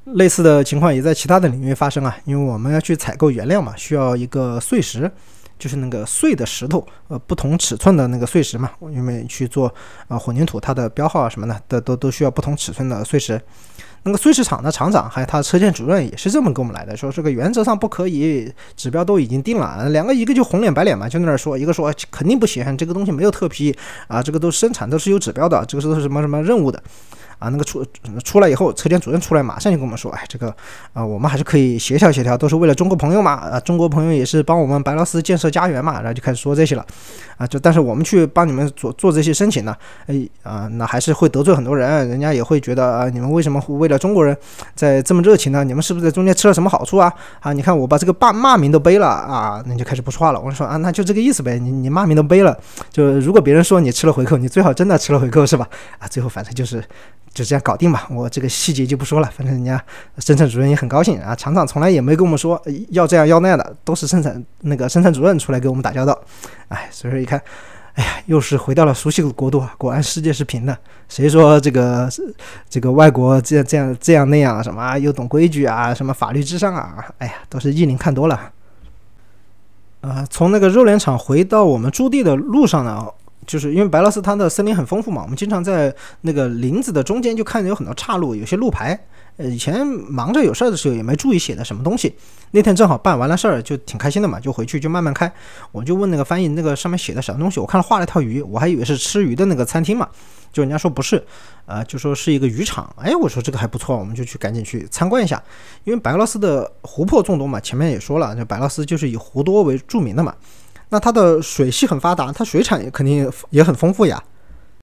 [0.04, 5.10] 类似的情况也在其他的领域发生啊，因为我们要去采购原料嘛，需要一个碎石，
[5.58, 9.72] 就是那个碎的石头，呃，不同尺寸的那个碎石嘛，因为去做
[10.08, 13.40] 啊混凝土，它的标号啊什么的，都都都需要不同尺寸的碎石。
[14.04, 19.88] 那个碎石厂的厂长还有他车间主任也是这么跟我们来的，说这个原则上不可以，指标都已经定了。
[19.90, 23.72] 两个一个就红脸白脸嘛，就在那说，一个说肯定不行，这个东西没有特批
[24.08, 26.82] 啊，这个都生产都是有指标的，这个都是什么什么任务的。
[27.42, 27.84] 啊，那个出
[28.22, 30.54] 出来以后，车间主任出来马上就跟我们说，哎，这个
[30.92, 36.86] 啊，我们还是可以协调协调，都是为了中国朋友嘛，啊，中国朋友也是帮我们白罗斯建设家园嘛，然后就开始说这些了，
[37.36, 39.74] 啊，就但是我们去帮你们做做这些申请呢，
[40.06, 44.36] 哎，啊，那还是会得罪很多人，人家也会觉得啊，你们为什么为了中国人
[44.76, 45.64] 在这么热情呢？
[45.64, 47.12] 你们是不是在中间吃了什么好处啊？
[47.40, 50.40] 啊，你看我把这个骂骂名都背了啊，那就开始不说话了。
[50.40, 52.56] 我说啊，那就这个意思呗，你你骂名都背了，
[52.92, 55.68] 就如果别人说你吃了回扣，你最好真的吃了回扣是吧？
[55.98, 56.82] 啊，最后反正就是。
[57.32, 59.82] 就这样搞定吧，我这个细节就不说了，反正人家
[60.18, 61.34] 生产主任也很高兴啊。
[61.34, 66.18] 厂长从来也没跟我们说要这样要那样的，都是生产那个生产主任出来给我们打交道。
[66.68, 67.40] 哎，所以说一看，
[67.94, 69.74] 哎呀，又是回到了熟悉的国度啊！
[69.78, 70.76] 果然世界是平的，
[71.08, 72.06] 谁说这个
[72.68, 77.02] 这个外国这样这样这样那样什么又懂规矩啊，什么法律至上啊？
[77.16, 78.52] 哎呀，都是意林看多了。
[80.02, 83.06] 呃，从那个肉联厂回到我们驻地的路上呢。
[83.46, 88.98] 就是因为白罗斯它的森林很丰富嘛，我们经常在那个林子的中间就看见有很多岔路，有些路牌。
[89.38, 92.14] 呃，以前忙着有事儿的时候也没注意写的什么东西。
[92.50, 95.32] 那天正好办完了事儿，就挺开心的嘛，就回去就慢慢开。
[95.72, 97.58] 我就问那个翻译，那个上面写的什么东西？
[97.58, 100.06] 我看了画了一条鱼，我还以为是吃鱼的那个餐厅嘛，
[100.52, 101.24] 就人家说不是，
[101.64, 102.94] 呃，就说是一个渔场。
[102.98, 105.42] 哎，我说这个还不错，我们就去赶紧去参观一下。
[105.84, 110.34] 因为白罗斯的湖泊众多嘛，前面也说了，就白罗斯就是以湖多为著名的嘛。
[110.92, 114.22] 那它的水系很发达，它水产也肯定也很丰富呀。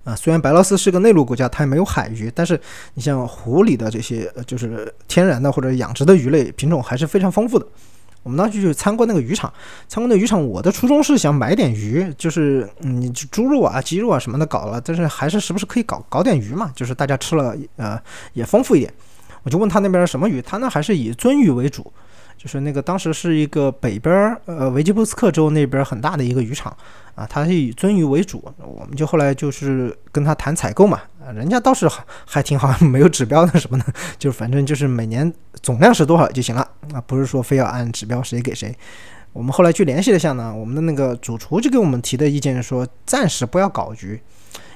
[0.04, 2.60] 啊，虽然白罗斯是个内陆国家，它也没有海鱼，但是
[2.96, 7.68] 你像湖里的这些，就是天然的或者养殖的鱼类品种还是非常丰富的。
[8.24, 9.54] 我们当时去参观那个渔场，
[9.88, 18.02] 参观那渔场，我的初衷是想买点鱼，就是嗯，猪肉啊、鸡肉啊什么的搞了，但是还是时不时可以搞搞点鱼嘛，就是大家吃了呃
[18.34, 18.92] 也丰富一点。
[19.44, 21.94] 我就问他那边什么鱼，他那还是以鳟鱼为主。
[22.42, 26.74] 就是那个当时是一个北边儿，呃，维基布斯克州那边很大的一个渔场
[27.14, 28.42] 啊，它是以鳟鱼为主。
[28.58, 31.86] 我们就后来就是跟他谈采购嘛，啊，人家倒是
[32.26, 33.86] 还挺好， 没有指标的什么的，
[34.18, 38.74] 就是反正就是每年总量是多少就行了啊，不是说非要按指标谁给谁。
[39.34, 44.18] 我们后来去联系了下呢，我们的那个主厨就给我们提的意见说，暂时不要搞鱼。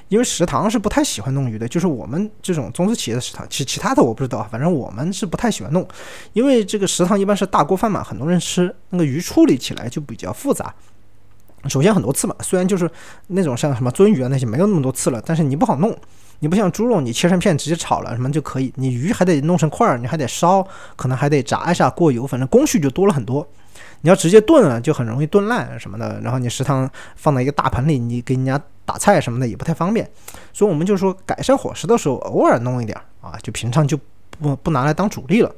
[0.08, 5.86] 因为食堂是不太喜欢弄鱼的，就是我们这种中资企业的食堂，其其他的我不知道，反正我们是不太喜欢弄，
[6.32, 10.72] 因为这个食堂一般是大锅饭嘛，很多人吃，那个鱼处理起来就比较复杂。
[11.66, 12.88] 首先很多刺嘛，虽然就是
[13.28, 15.96] 那种像什么鳟鱼啊那些没有那么多刺了，但是你不好弄，
[16.40, 23.46] 你不像猪肉，你切成片直接炒了什么就可以，你鱼还得弄成块儿，你还得烧，可能还得炸一下过油，反正工序就多了很多。
[24.04, 26.20] 你要直接炖了，就很容易炖烂什么的。
[26.20, 30.06] 然后你食堂放在一个大盆里，你给人家打菜什么的也不太方便。
[30.52, 33.98] 所以我们就说改善伙食的时候，偶尔弄一点啊，就平常就
[34.38, 35.50] 不不拿来当主力了。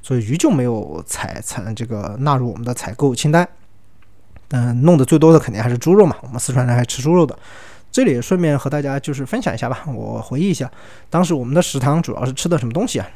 [0.00, 3.46] 所以鱼就没有采采这个纳入我们的采购清单。
[4.52, 7.38] 嗯，弄的最多的肯定还是猪肉嘛，我们四川人还吃猪肉的。
[7.92, 10.70] 这里顺便和大家就是分享一下吧，我回忆一下，
[11.10, 13.06] 当时我们的食堂主要是吃的什么东西啊？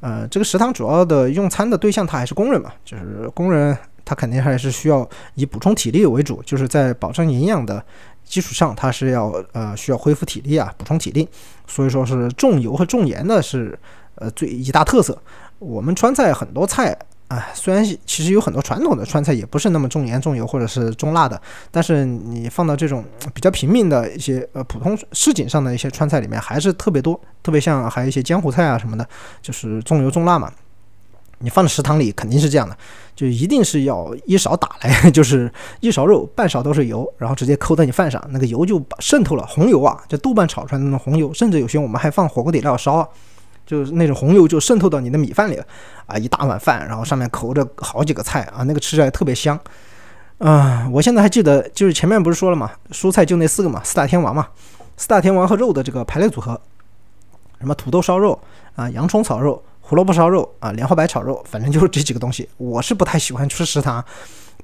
[0.00, 3.76] 呃，这个食堂主要的用餐的对象他还是工人嘛，就是工人。
[4.10, 7.80] 它肯定还是需要以补充体力为主，就是在保证营养的
[8.24, 11.28] 基础上，它是要呃需要恢复体力啊，补充体力。
[11.68, 13.78] 所以说是重油和重盐的是
[14.16, 15.16] 呃最一大特色。
[15.60, 29.08] 我们川菜很多菜啊，虽然其实有很多传统的川菜也不是那么重盐重油或者是重辣的，但是你放到这种比较平民的一些呃普通市井上的一些川菜里面，还是特别多，特别像还有一些江湖菜啊什么的，
[29.40, 30.52] 就是重油重辣嘛。
[31.42, 32.76] 你放在食堂里肯定是这样的，
[33.16, 35.50] 就一定是要一勺打来， 就是
[35.80, 43.08] 一勺肉，半勺都是油，然后直接扣在你饭上，那个油就渗透了，红油啊，就豆瓣炒出来的那种红油，甚至有些我们还放火锅底料烧啊，
[43.64, 45.64] 就是那种红油就渗透到你的米饭里了
[46.04, 49.58] 啊，一大碗饭，然后上面扣着好几个菜啊，那个吃起来特别香
[50.36, 50.86] 啊。
[50.92, 54.46] 我现在还记得，就是前面不是说了嘛，蔬菜就那四个嘛，四大天王嘛，
[54.98, 56.60] 四大天王和肉的这个排列组合，
[57.60, 58.38] 什么土豆烧肉
[58.76, 59.62] 啊，洋葱炒肉。
[59.90, 62.48] 胡萝卜烧肉啊，莲花白炒肉，反正就是这几个东西。
[62.58, 64.02] 我是不太喜欢吃食堂，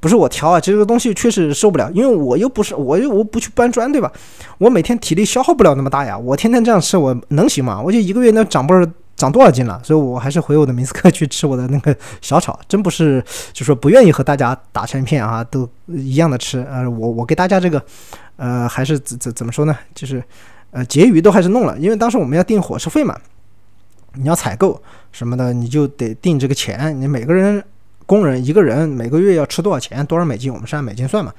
[0.00, 4.12] 不是我挑啊，这个东西确实受不了，因为我又不是我又我不去搬砖，对吧？
[4.58, 7.82] 我每天体力消耗不了那么大呀，我天天这样吃，我能行吗？
[7.82, 8.72] 我就一个月能长不
[9.16, 9.80] 长多少斤了？
[9.82, 13.20] 所以我还是回我的明斯克去吃我的那个小炒，真不是
[13.52, 16.64] 就说不愿意和大家打成一片啊，都一样的吃。
[16.70, 17.84] 呃，我我给大家这个，
[18.36, 19.76] 呃，还是怎怎怎么说呢？
[19.92, 20.22] 就是
[20.70, 23.18] 呃，结余都还是弄了，因为当时我们要订伙食费嘛。
[24.16, 24.80] 你要采购
[25.12, 26.98] 什么的，你就得定这个钱。
[27.00, 27.62] 你每个人
[28.06, 30.52] 工人一个人每个月要吃多少钱，多少美金？
[30.52, 31.32] 我们是按美金算嘛。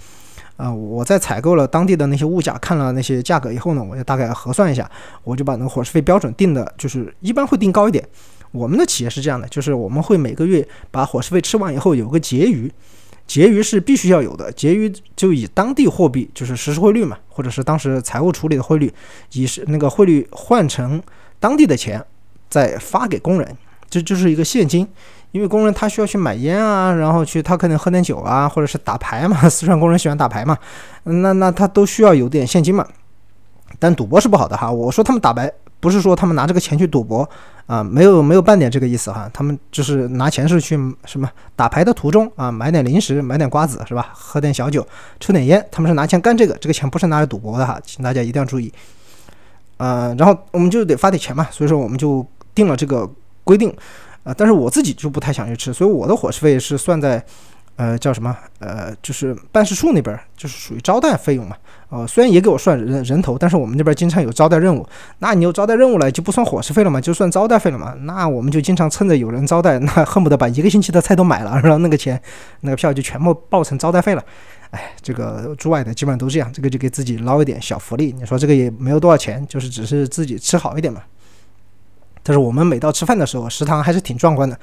[0.57, 4.89] 啊，我在采购了当地的那些物价，看了那些价格以后呢，我就大概核算一下，
[5.23, 8.03] 我就把那个伙食费标准定的，就是一般会定高一点。
[8.51, 12.71] 我们的企业是这样的，就是我们会每个月把伙食费吃完以后有个结余，
[13.27, 18.91] 结余是必须要有的，结余就以当地货币，就是实时汇率嘛，或者是当时财务处理的汇率，
[19.33, 20.99] 以是那个汇率换成
[21.39, 22.03] 当地的钱。
[22.49, 23.57] 再发给工人，
[23.89, 24.87] 这就是一个现金，
[25.31, 30.57] 因为工人他需要去买烟啊，然后去他可能喝点酒啊，或者是打牌嘛，四川工人喜欢打牌嘛，
[31.03, 32.85] 那那他都需要有点现金嘛。
[33.79, 37.29] 但赌博是不好的哈，我说他们打牌不是说他们拿这个钱去赌博
[37.67, 44.87] 啊，没有没有半点这个意思哈，他们就是拿钱是去什么打牌的途中啊，买点零食，买点瓜子是吧，喝点小酒，
[45.19, 48.73] 抽点烟，他们是拿钱干这个，这个钱不是拿来赌博的哈，请大家一定要注意。
[49.75, 52.25] 呃，然后我们就得发点钱嘛，所以说我们就
[52.57, 53.09] 定了这个
[53.45, 53.69] 规定，
[54.23, 57.23] 啊，但是我自己就不太想去吃，所以我的伙食费是算在。
[57.77, 58.35] 呃，叫什么？
[58.57, 61.55] 呃，就是办事处那边，就是属于招待费用嘛。
[61.89, 64.83] 呃，虽然也给我算人人头，但是我们那边经常有招待任务，
[65.19, 67.93] 那你有招待任务了，就不算伙食费了嘛，就算招待费了嘛。
[68.01, 72.19] 那我们就经常趁着有人招待， 那恨不得把一个星期的菜都买了，然后那个钱，
[72.61, 74.23] 那个票就全部报成招待费了。
[74.71, 78.11] 哎，这个驻外的基本上都这样，这个就给自己捞一点小福利。
[78.17, 81.03] 你说这个也没有多少钱，就是只是自己吃好一点嘛。
[82.27, 84.59] 但是我们每到吃饭的时候，食堂还是挺壮观的。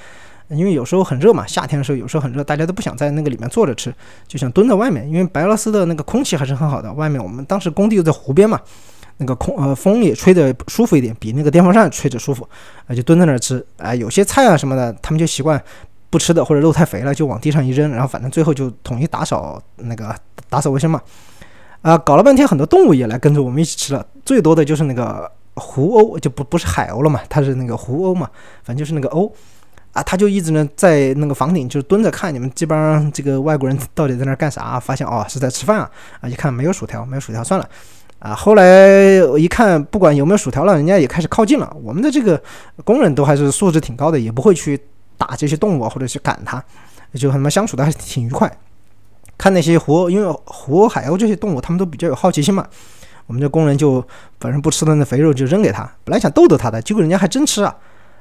[0.48, 3.92] 因为有时候很热嘛，夏天的时候有时候很热，大家都不想在那个里面坐着吃，
[4.28, 5.08] 就想蹲在外面。
[5.08, 8.60] 因为白俄罗斯的那个空气还是很好的，外面我们当时工地又在湖边嘛，
[9.16, 12.46] 那个空呃风也吹得舒服一点，比那个电风扇吹着舒服，
[12.86, 13.64] 啊就蹲在那儿吃。
[13.78, 15.58] 哎，有些菜啊什么的，他们就习惯
[16.10, 20.14] 不吃的或者肉太肥了就往地上一扔，然后反正最后就统一打扫那个
[20.50, 21.00] 打扫卫生嘛。
[21.80, 28.28] 啊，搞了半天很多动物也来跟着我们一起吃了，最多的就是那个湖鸥，就不不是海鸥了嘛，它是那个湖鸥嘛，
[28.62, 29.30] 反正就是那个鸥。
[29.92, 34.80] 啊，他就一直呢在那个房顶就蹲着看你们这帮这个外国人到底在那儿干啥？
[34.80, 35.90] 发现哦是在吃饭啊！
[36.20, 37.68] 啊，一看没有薯条，没有薯条算了。
[38.18, 41.76] 啊，后来我一看，不管有没有薯条了，人家也开始靠近了。
[41.80, 42.42] 我们的这个
[42.82, 44.76] 工人都还是素质挺高的，也不会去
[45.16, 46.60] 打这些动物或者去赶它，
[47.14, 48.50] 就他妈相处的还是挺愉快。
[49.38, 52.66] 看那些湖，因为湖海鸥这些动物，他们都比较有好奇心嘛。
[53.26, 54.04] 我们这工人就
[54.40, 57.76] 反正不吃的那肥肉就扔给他，本来想逗逗他的，结果人家还真吃啊！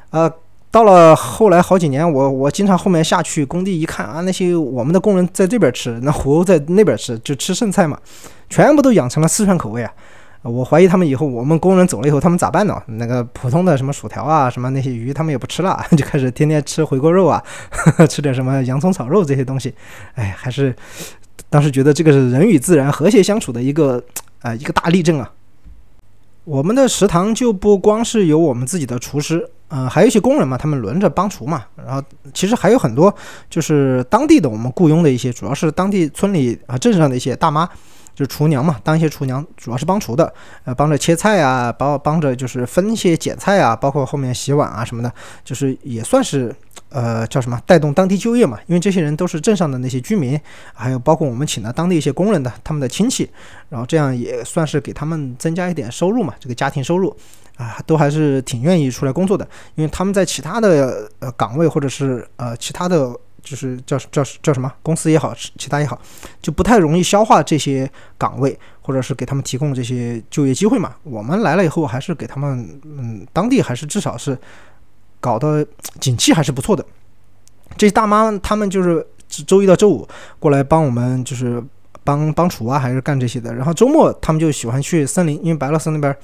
[0.09, 0.31] 啊。
[0.71, 7.95] 到了后来好几年，我我经常后面下去工地一看啊，那些我们的工人在这边吃，那湖鸥在那边吃，就吃剩菜嘛，
[8.49, 9.93] 全部都养成了四川口味啊！
[10.41, 12.81] 我怀疑他们以后我们工人走了以后，他们咋办呢？
[12.87, 17.39] 那个普通的什么薯条啊，什么那些鱼，他们也不吃了， 就开始天天吃回锅肉啊，
[18.09, 19.71] 吃点什么洋葱炒肉这些东西。
[20.15, 20.75] 哎，还是
[21.51, 24.03] 当时觉得这个是人与自然和谐相处的一个
[24.43, 25.31] 啊一个大例证啊。
[26.43, 29.49] 我们的食堂就不光是有我们自己的厨师。
[29.69, 31.65] 嗯，还有一些工人嘛，他们轮着帮厨嘛。
[31.75, 33.11] 然后其实还有很多
[33.49, 37.67] 就是当地的我们雇佣的一些，主要是当地村里啊镇上的一些大妈，
[38.15, 40.33] 就厨娘嘛，当一些厨娘，主要是帮厨的，
[40.65, 45.11] 呃，帮着切菜啊，帮帮着就是分一些剪菜啊，包括后面洗碗啊什么的，
[45.43, 46.55] 就是也算是
[46.89, 48.59] 呃叫什么带动当地就业嘛。
[48.67, 50.39] 因为这些人都是镇上的那些居民，
[50.73, 53.29] 还有包括我们请的当地一些工人的他们的亲戚，
[53.69, 57.15] 然后这样也算是给他们增加一点收入嘛，这个家庭收入。
[57.55, 65.99] 啊，都还是挺愿意出来工作的，因为他们在其他的呃岗位或者是呃其他的就是叫叫叫什么公司也好，其他也好，
[66.41, 70.95] 就不太容易消化这些岗位，或者是给他们提供这些就业机会嘛。
[71.03, 74.37] 我们来了以后，还是给他们嗯当地还是至少是
[75.19, 75.65] 搞的
[75.99, 76.83] 景气还是不错的。
[77.77, 80.07] 这些大妈他们就是周一到周五
[80.39, 81.61] 过来帮我们，就是
[82.03, 83.53] 帮帮厨啊，还是干这些的。
[83.53, 86.15] 然后周末他们就喜欢去森林，因为白乐森那边。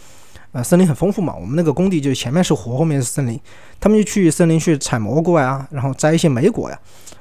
[0.51, 3.39] 呃，森林很丰富嘛，我们那个工地就前面是湖，后面是森林，
[3.79, 6.79] 他们就去森林去采蘑菇呀，然后摘一些莓果呀。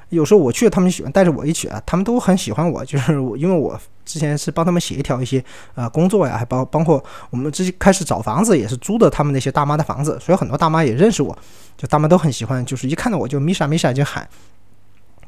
[0.09, 5.43] 有时候我去，他们喜欢带着我一起啊，他们都很喜欢我，就是我，因为我之前是帮他们协调一些
[5.75, 11.37] 呃工作呀，还包包括我们之开始找房子也是租的他们那些大妈的房子，所以很多大妈也认识我，
[11.77, 14.27] 就大妈都很喜欢，就是一看到我就米莎米莎就喊，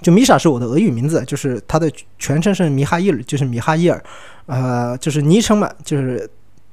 [0.01, 4.03] 就米莎是我的俄语名字，就是他的全称是米哈伊尔，就是米哈伊尔，
[4.47, 6.27] 呃，就是昵称嘛，就是。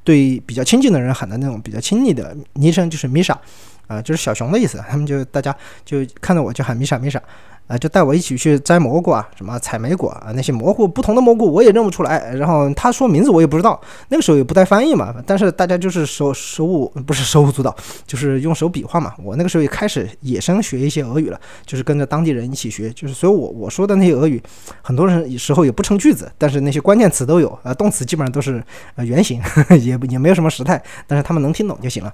[0.04, 3.38] 对比较亲近的人喊的那种比较亲昵的昵称就是米莎，
[3.86, 4.82] 啊，就是小熊的意思。
[4.88, 7.22] 他们就大家就看到我就喊米莎米莎，
[7.68, 12.34] 啊，就带我一起去摘蘑菇啊，什么采莓果啊，那些蘑菇不同的蘑菇我也认不出来。
[12.34, 15.14] 然后他说名字我也不知道，那个时候也不带翻译嘛。
[15.26, 17.76] 但是大家就是手手舞不是手舞足蹈，
[18.06, 19.14] 就是用手比划嘛。
[19.22, 22.90] 我那个时候也开始野生学一些俄语了，就是跟着当地人一起学。
[22.90, 24.42] 就是所以我我说的那些俄语，
[24.82, 29.42] 很多人时候也不成句子，但是那些关键词都有啊，动词基本上都是呃原形，
[29.78, 32.10] 也也没有什么时态，但是他们能听懂就行了。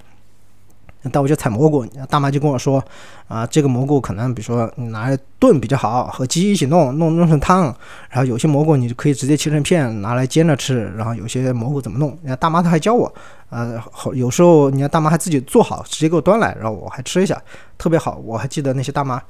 [1.11, 2.83] 带我去采蘑菇，大妈就跟我说，
[3.29, 7.65] 啊，这个蘑菇可能比如说拿来炖比较好，和鸡一起弄，弄弄成汤。
[8.11, 10.93] 然后有些蘑菇你就可以直接切成片拿来煎着吃。
[10.97, 13.13] 然后有些蘑菇怎么弄，人家大妈她还教我，
[13.51, 17.41] 呃，好，有时候人家大妈还自己做好，直接给我端来，然后我还吃一下，
[17.77, 18.21] 特别好。
[18.25, 19.23] 我还记得那些大妈，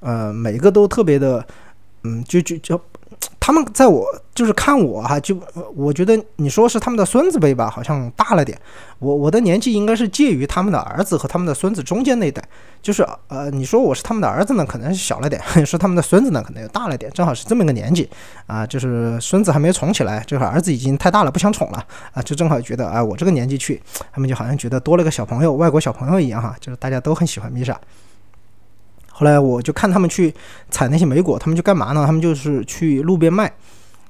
[0.00, 1.46] 呃，每一个都特别的，
[2.04, 2.80] 嗯，就就就。
[3.40, 5.38] 他们在我就是看我哈，就
[5.74, 8.58] 我觉得你说是他们的孙子辈吧，好像大了点。
[8.98, 12.42] 我我的年纪应该是介于他们的儿子和他们的孙子中间那一代，
[12.82, 18.08] 就是呃，你说我是他们的儿子呢，可能是小了点； 说他们的孙子呢，可能又大了点，正好是这么一个年纪
[18.46, 18.66] 啊。
[18.66, 23.80] 就是孙子还没宠起来，就是儿子已经太大了，不想宠了啊，就正好觉得啊，我这个年纪去，
[24.12, 27.78] 他们就好像觉得多了个小朋友，外国小朋友一样哈，就是大家都很喜欢米莎。
[29.18, 30.32] 后来我就看他们去
[30.70, 32.06] 采那些莓果，他们去干嘛呢？
[32.06, 33.52] 他们就是去路边卖。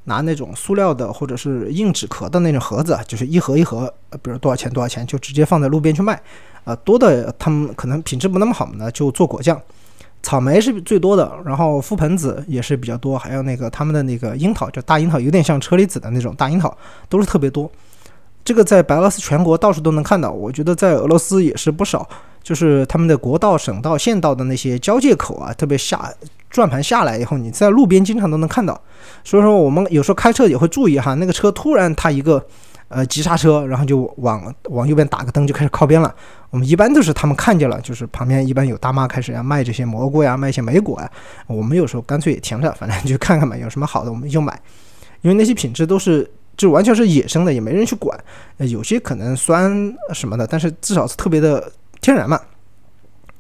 [0.05, 6.21] 拿那种塑料的或者是硬纸壳的那种盒子，就是一盒一盒，呃，比如多少钱多少钱，就直接放在路边去卖。
[6.65, 9.59] 啊，多的他们可能品质不那么好呢，就做果酱。
[10.23, 16.77] 草莓是最多的，然后覆盆子也是比较多，还有那个他们的那个樱桃，就大樱桃，有点像车厘子的那种大樱桃，
[17.09, 17.71] 都是特别多。
[18.43, 22.09] 这个在白俄罗斯全国到处都能看到，我觉得在俄罗斯也是不少，
[22.49, 26.11] 就是他们的国道、省道、县道的那些交界口啊，特别下
[26.49, 28.81] 转盘下来以后，你在路边经常都能看到。
[29.23, 32.43] 所以说我们有时候开车也会注意哈，那个车突然它一个。
[32.91, 36.15] 呃，急刹车，然后就往往右边打个灯，就开始靠边了。
[36.49, 41.11] 我们一般都是他们看见了，就是旁边一般有大妈开始要卖这些蘑菇呀，卖一些莓果呀。
[41.49, 44.59] 我们有时候干脆也停着，反正就看看嘛，有什么好的我们就买。
[45.21, 46.27] 因为那些品质都是
[46.57, 48.19] 就完全是野生的，也没人去管。
[48.57, 51.71] 有些可能酸什么的，但是至少是特别的
[52.01, 52.41] 天然嘛。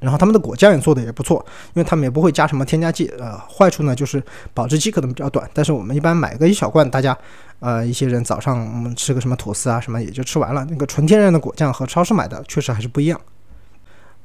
[0.00, 1.44] 然后他们的果酱也做的也不错，
[1.74, 3.12] 因为他们也不会加什么添加剂。
[3.18, 4.22] 呃，坏处呢就是
[4.54, 7.18] 保质期可能比较短，但是我们一般买个一小罐，大家，
[7.58, 10.64] 呃，一些人早上我们吃个什么吐司啊什么也就吃完了。
[10.70, 13.20] 那个纯天然的果酱和超市买的确实还是不一样。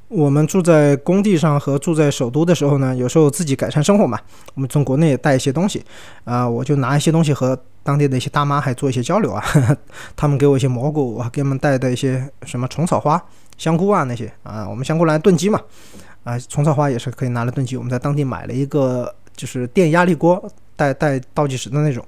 [0.06, 4.16] 我们住在工地上和住在首都的时候呢，有时候自己改善生活嘛，
[4.54, 5.84] 我们从国内带一些东西，
[6.22, 9.42] 啊，我就拿一些东西和当地的一些大妈还做一些交流啊，
[10.14, 13.20] 他们给我一些蘑菇，我给他们带的一些什么虫草花。
[13.56, 15.60] 香菇啊那些啊，我们香菇拿来炖鸡嘛，
[16.24, 17.76] 啊，虫草花也是可以拿来炖鸡。
[17.76, 20.42] 我们在当地买了一个就是电压力锅，
[20.76, 22.04] 带带倒计时的那种，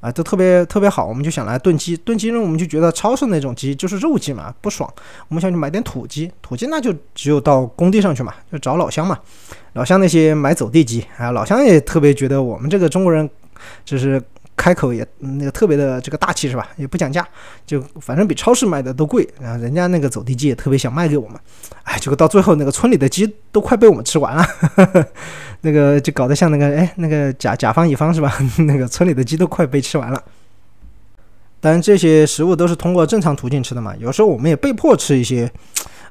[0.00, 1.06] 啊，都特别特别好。
[1.06, 4.88] 我们就想来炖鸡，炖鸡呢，我们就觉得超市那种鸡就是肉鸡嘛，不爽。
[5.28, 9.18] 我们想去买点土鸡，土鸡那就只有到工地上去嘛，就找老乡嘛，
[9.72, 13.28] 老乡那些买走地鸡啊，老乡也特别觉得我们这个中国人
[13.84, 14.22] 就是。
[14.60, 16.68] 开口也那个特别的这个大气是吧？
[16.76, 17.26] 也不讲价，
[17.64, 19.26] 就反正比超市买的都贵。
[19.40, 21.40] 然后人家那个走地鸡也特别想卖给我们，
[21.84, 24.46] 哎，结果到最后那个村里的鸡都快被我们吃完了，
[25.62, 28.36] 那个就搞得像那个哎那个甲甲方乙方是吧？
[28.68, 30.22] 那个村里的鸡都快被吃完了。
[31.58, 35.50] 当然这些食物都是通过正常途径吃的嘛，有时候我们也被迫吃一些，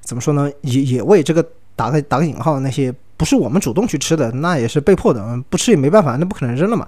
[0.02, 0.52] 怎么说呢？
[0.62, 1.46] 野野味这个
[1.76, 6.88] 打个打个引号，那些不是我们主动去吃的，那也是被迫的，不吃也没办法，那不可能扔了嘛。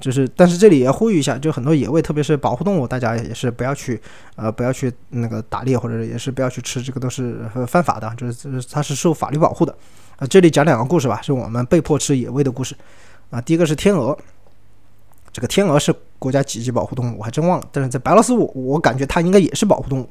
[0.00, 4.00] 就是，但是这里也要呼吁一下，就很多野味，特别是保护动物，大家也是不要去，
[4.36, 9.74] 呃，不要去那个打猎，或者也是不要去吃，这个都是犯法的，就是它是受法律保护的。
[10.16, 12.76] 啊，这里讲两个故事吧，是我们被迫吃野味的故事。
[13.30, 14.16] 啊，第一个是天鹅，
[15.32, 17.66] 这个天鹅是国家几级保护动物，我还真忘了。
[17.72, 20.08] 但是在白俄罗斯，我我感觉它应该也是保护动物。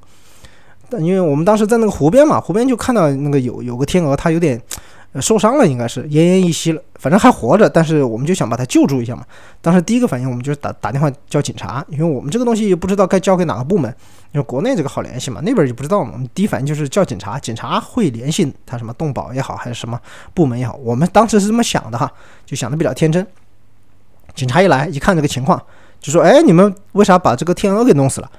[0.90, 4.62] 但因为我们当时在那个湖边嘛，湖边就看到那个有有个天鹅，它有点。
[5.20, 7.68] 受伤了，应该是奄奄一息了，反正还活着。
[7.68, 9.24] 但是我们就想把他救助一下嘛。
[9.62, 13.94] 当时第一个反应，我们就打打电话叫警察，因为我们这个东西不知道该交给哪个部门。
[14.34, 16.12] 因为国内这个好联系嘛，那边就不知道嘛。
[16.14, 20.00] 我们第一反应就是叫警察，警察会联系他什么动保也好，还是什么
[20.34, 20.76] 部门也好。
[20.84, 22.12] 我们当时是这么想的哈，
[22.46, 23.26] 就想的比较天真。
[24.36, 25.60] 警察一来一看这个情况，
[26.00, 28.30] 就说：“哎，你们为啥把这个天鹅给弄死了？”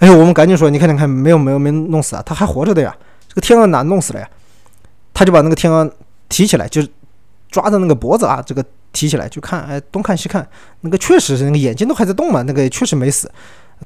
[0.00, 2.96] 哎，我们赶紧说：“你看，你看，没有，没有，没弄死啊，他还活着的呀。
[3.28, 4.28] 这个天鹅哪弄死了呀？”
[5.14, 5.88] 他就把那个天鹅。
[6.28, 6.88] 提起来就是
[7.50, 10.46] 抓着那个脖子啊，这个提起来就看，哎，东看西看，
[10.80, 13.30] 那个确实是那个眼睛都还在动嘛，那个确实没死，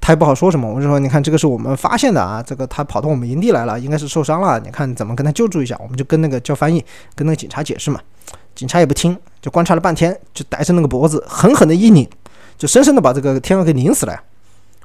[0.01, 0.69] 他也不好说什么。
[0.69, 5.77] 我就说，你看这个是我们发现的啊，这个他跑到我们营地来了，应该是受伤了，你看怎么跟他救助一下？
[5.81, 6.85] 我们就跟那个叫翻译，
[7.15, 8.01] 跟那个警察解释嘛，
[8.55, 12.09] 警察也不听，就观察了半天，就逮着那个脖子狠狠的一拧，
[12.57, 14.23] 就深深的把这个天鹅给拧死了呀。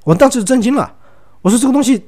[0.03, 0.93] 我当时震惊了，
[1.41, 2.05] 我说这个东西，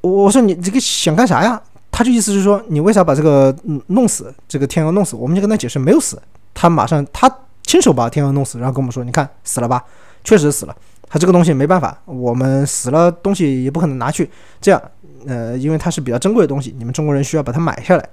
[0.00, 1.60] 我说你这个想干啥呀？
[1.98, 3.52] 他就意思是说，你为啥把这个
[3.88, 4.32] 弄死？
[4.46, 5.16] 这个天鹅弄死？
[5.16, 6.16] 我们就跟他解释，没有死。
[6.54, 7.28] 他马上他
[7.64, 9.84] 亲手把天鹅弄死，然后跟我们说，你看死了吧？
[10.22, 10.76] 确实死了。
[11.08, 14.30] 他这个东西没办法，我们死了东西也不可能拿去。
[14.60, 14.80] 这样，
[15.26, 18.08] 呃，因为它是比较珍贵的东西，你们中国人需要把它买下来。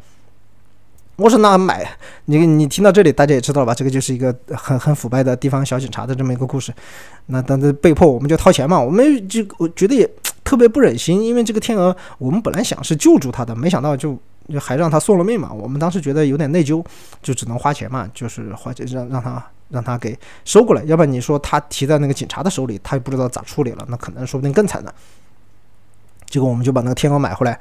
[1.18, 1.88] 我说那买，
[2.26, 3.76] 你你听到这里，大家也知道了吧？
[3.76, 6.74] 这个就是一个很很腐败的地方小警察的这么一个故事。
[7.28, 10.10] 那但是被迫我们就掏钱嘛，我们就我觉得也。
[10.46, 14.18] 特别不忍心，因为这个天鹅，我们本来想是救助它的，没想到就
[14.48, 15.52] 就还让它送了命嘛。
[15.52, 16.82] 我们当时觉得有点内疚，
[17.22, 20.82] 就只能花钱嘛，就是花钱让让他让他给收过来。
[20.84, 24.94] 要不然你说他提在那个警察的手里，他也不知道咋处理了，那可能说不定更惨呢。
[26.30, 27.60] 结果我们就把那个天鹅买回来。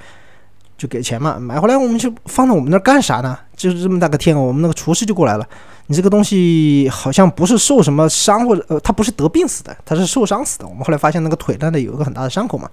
[0.77, 3.39] 就给钱嘛，买回来我们就放在我们那儿干啥呢？
[3.57, 5.49] 就是这么大个天鹅，我们那个厨师就过来了。
[5.87, 10.67] 你这个东西好像不是受什么伤或者呃，他不是得病死的，他是受伤死的。
[10.67, 12.69] 我们后来发现那个腿那里有一个很大的伤口嘛。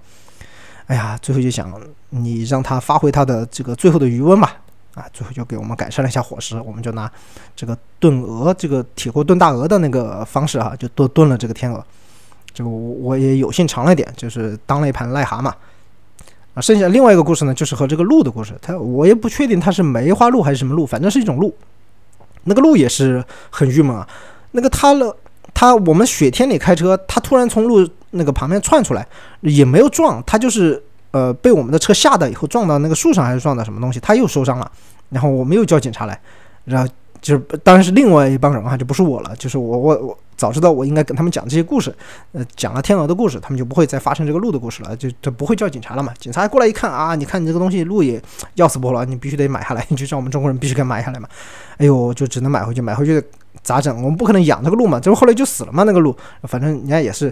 [0.88, 1.72] 哎呀，最后就想
[2.10, 4.58] 你让他发挥他的这个最后的余温吧。
[4.94, 7.10] 啊，最后就给我们改善了一下伙食，我们就拿
[7.56, 11.82] 这个炖鹅，这个铁锅炖大鹅的那个方式哈，就多炖了这个天鹅。
[12.54, 15.54] 这个我我也有幸尝了一点，就是当了一盘癞蛤蟆。
[16.54, 18.54] 啊，剩下另外一个故事呢，就是和这个鹿的故事。
[18.62, 21.54] 它我也不确定它是梅花鹿还是什么鹿，反正是一种鹿。
[22.44, 24.08] 那个鹿也是很郁闷啊。
[24.52, 25.16] 那个它了，
[25.54, 29.08] 它我们雪天里开车，它突然从路那个旁边窜出来，
[29.42, 30.82] 也没有撞，它就是
[31.12, 34.72] 呃被我们的车吓到以后撞到那个树上还是撞到什么东西，它又受伤了，
[35.10, 36.20] 然后我们又叫警察来，
[36.66, 36.92] 然后。
[37.22, 39.32] 就是当然是另外一帮人哈，就不是我了。
[39.36, 41.96] 就是我我我早知道我应该跟他们讲这些故事，
[42.32, 46.12] 呃，讲了天鹅的故事，他们就不会再发生这个鹿的故事了，就就不会叫警察了嘛。
[46.18, 48.20] 警察过来一看啊，你看你这个东西鹿也
[48.56, 51.30] 要死不活了，你必须得买下来，你就像我们中国人必须给买下来嘛。
[51.78, 53.24] 哎呦，就只能买回去，买回去
[53.62, 53.96] 咋整？
[53.98, 56.18] 我们不可能养这个鹿嘛，这不后来就死了嘛那个鹿。
[56.46, 57.32] 反正人家也是，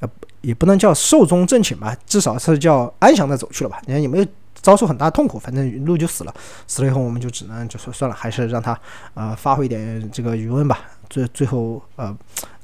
[0.00, 0.08] 呃，
[0.40, 3.82] 也不能叫寿终正寝吧，至少是叫安详的走去了吧。
[3.86, 4.26] 人家也没有。
[4.62, 6.34] 遭受很大痛苦，反正鹿就死了。
[6.66, 8.78] 死了以后，我们就只能就说算了，还是让它
[9.14, 10.80] 呃发挥一点这个余温吧。
[11.08, 12.16] 最最后呃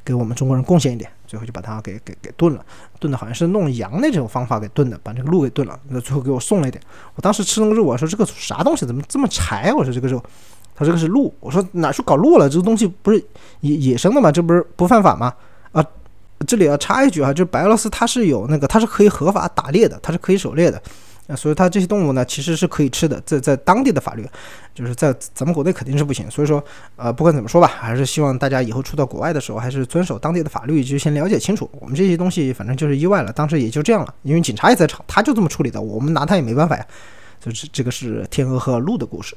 [0.05, 2.65] 给我们中国人贡献一点，最后就把它给给给炖了。
[2.99, 5.79] 炖的好像是弄羊那种方法给炖的，把这个鹿给炖了。
[5.89, 6.83] 那最后给我送了一点。
[7.15, 9.73] 我当时吃那个肉，我说这个啥东西，怎么这么柴？
[9.73, 10.23] 我说这个肉，
[10.75, 11.33] 他这个是鹿。
[11.39, 12.49] 我说哪去搞鹿了？
[12.49, 13.25] 这个东西不是
[13.61, 14.33] 野野生的吗？
[14.33, 15.33] 这不是不犯法吗？
[15.73, 15.85] 啊，
[16.47, 20.83] 这里要插一句啊，就是白俄罗斯它是有那个，它是可以合法打猎的，它是可以狩猎的。
[21.37, 24.29] 所以它这些动物呢，其实是可以吃的，在在当地的法律，
[24.75, 26.31] 就是在咱们国内肯定是不行。
[26.31, 26.63] 所以说，
[26.97, 31.71] 呃，不管怎么说吧，还是希望大家以后出到国外的时候，还是遵守当地的法律，就先了解清楚。
[31.81, 36.87] 我们这些东西反正就是意外了，当时也就这样了，因为警察也在场，他就这么处理的，我们拿他也没办法呀。
[37.41, 39.37] 就是这个是天鹅和鹿的故事。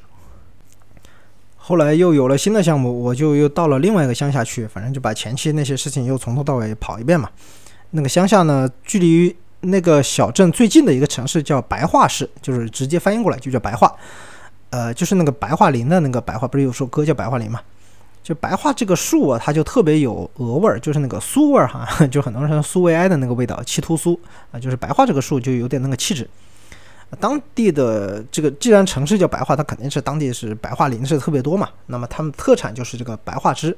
[1.56, 7.30] 后来又有了新的项目，我就又到了另外一个乡下去，反正就把前期那些事情又从头到尾跑一遍嘛。
[7.92, 9.36] 那个乡下呢，距离。
[9.66, 13.94] 那个小镇最近的一个城市叫白桦市，就是直接翻译过来就叫白桦，
[14.70, 17.60] 呃，就是那个白桦林的那个白桦，不是有首歌叫白桦林嘛？
[18.24, 24.20] 就白桦这个树啊，它就特别有鹅味儿，就是那个苏味儿哈， 就很多人说苏维埃的那个味道，七突苏
[24.52, 26.28] 啊，就是白桦这个树就有点那个气质。
[27.20, 33.78] 当地的这个既然城市叫白桦，它肯定是当地是白桦林是特别多嘛，那么他们特产就是这个白桦汁，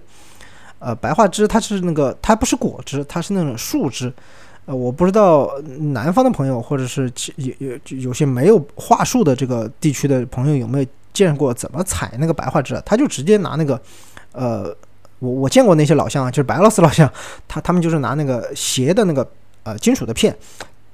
[0.80, 4.12] 呃，白桦汁它是那个它不是果汁，它是那种树枝。
[4.68, 5.50] 呃，我不知道
[5.80, 12.82] 南方的朋友，或者是有有有些没有桦树的这个地区的朋友有没有见过怎么采那个白桦枝？
[12.86, 13.82] 他就直接拿那个，
[14.34, 14.76] 呃，
[15.20, 17.10] 我我见过那些老乡啊，就是白老师老乡，
[17.48, 19.26] 他他们就是拿那个斜的那个
[19.64, 20.36] 呃金属的片。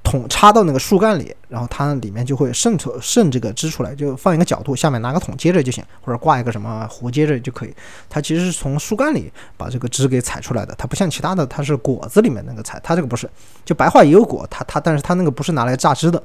[0.04, 7.74] 桶插到那个树干里，然后它里面就会渗出渗这个汁出来，就放一个角度，下面拿个桶接着就行，或者挂一个什么壶接着就可以。
[8.10, 13.30] 它其实是从树干里把这个汁给采出来的，它不像其他的，它是果子里面那个采，它这个不是。
[13.64, 16.22] 就白桦也有果，它它，但是它那个不是拿来榨汁的。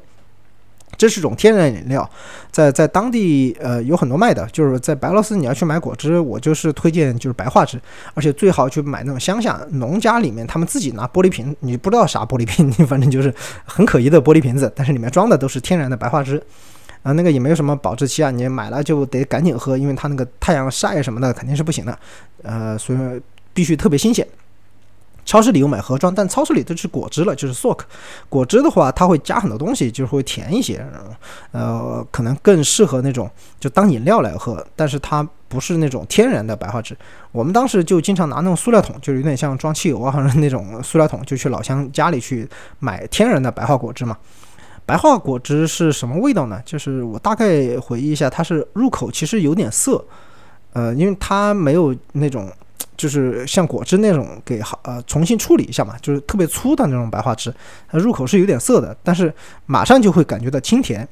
[0.99, 2.09] 这是种天然饮料，
[2.51, 7.81] 在在当地呃有很多卖的，就是在白俄罗斯你要去买果汁，我就是推荐就是白桦汁，
[8.15, 13.33] 而且最好去买那种乡下农家里面他们自己拿玻璃瓶，你不知道啥玻璃瓶，你反正就是
[13.65, 16.43] 很可疑的玻璃瓶子，但是里面装的都是天然的白桦汁，
[17.05, 21.99] 啊那个也没有什么保质期啊，你买了就得赶紧喝，因为它那个太阳晒什么的肯定是不行的，
[22.43, 22.99] 呃所以
[23.55, 24.27] 必须特别新鲜。
[25.29, 27.81] 超市里有买盒装，但超市里都是果汁了，就是 soak。
[28.31, 30.83] 果汁的话，它会加很多东西，就是会甜一些，
[31.53, 34.67] 呃，可能更适合那种就当饮料来喝。
[34.75, 36.97] 但是它不是那种天然的白桦汁。
[37.31, 42.49] 我们当时就经常拿那种塑料桶，就是有点像装汽油啊，好像那种塑料桶，就去老乡家里去
[42.79, 44.17] 买天然的白桦果汁嘛。
[44.87, 46.59] 白桦果汁是什么味道呢？
[46.65, 50.03] 就是我大概回忆一下，它是入口其实有点涩，
[50.73, 52.51] 呃，因为它没有那种。
[52.99, 57.55] 就是像果汁那种给好呃重新处理一下嘛，就是特别粗的那种白桦汁，
[57.89, 59.33] 它入口是有点涩的，但是
[59.65, 61.09] 马上就会感觉到清甜。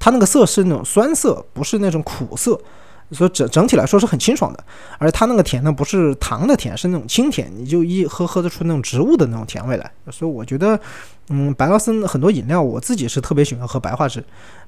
[0.00, 2.60] 它那个涩是那种酸涩，不是那种苦涩，
[3.12, 4.64] 所以整整体来说是很清爽的。
[4.98, 9.90] 而它那个甜呢，不是糖的甜，是那种清甜，你就一喝喝得出那种植物的那种甜味来。
[10.10, 10.78] 所以我觉得，
[11.28, 14.24] 嗯，白俄斯很多饮料，我自己是特别喜欢喝白桦汁。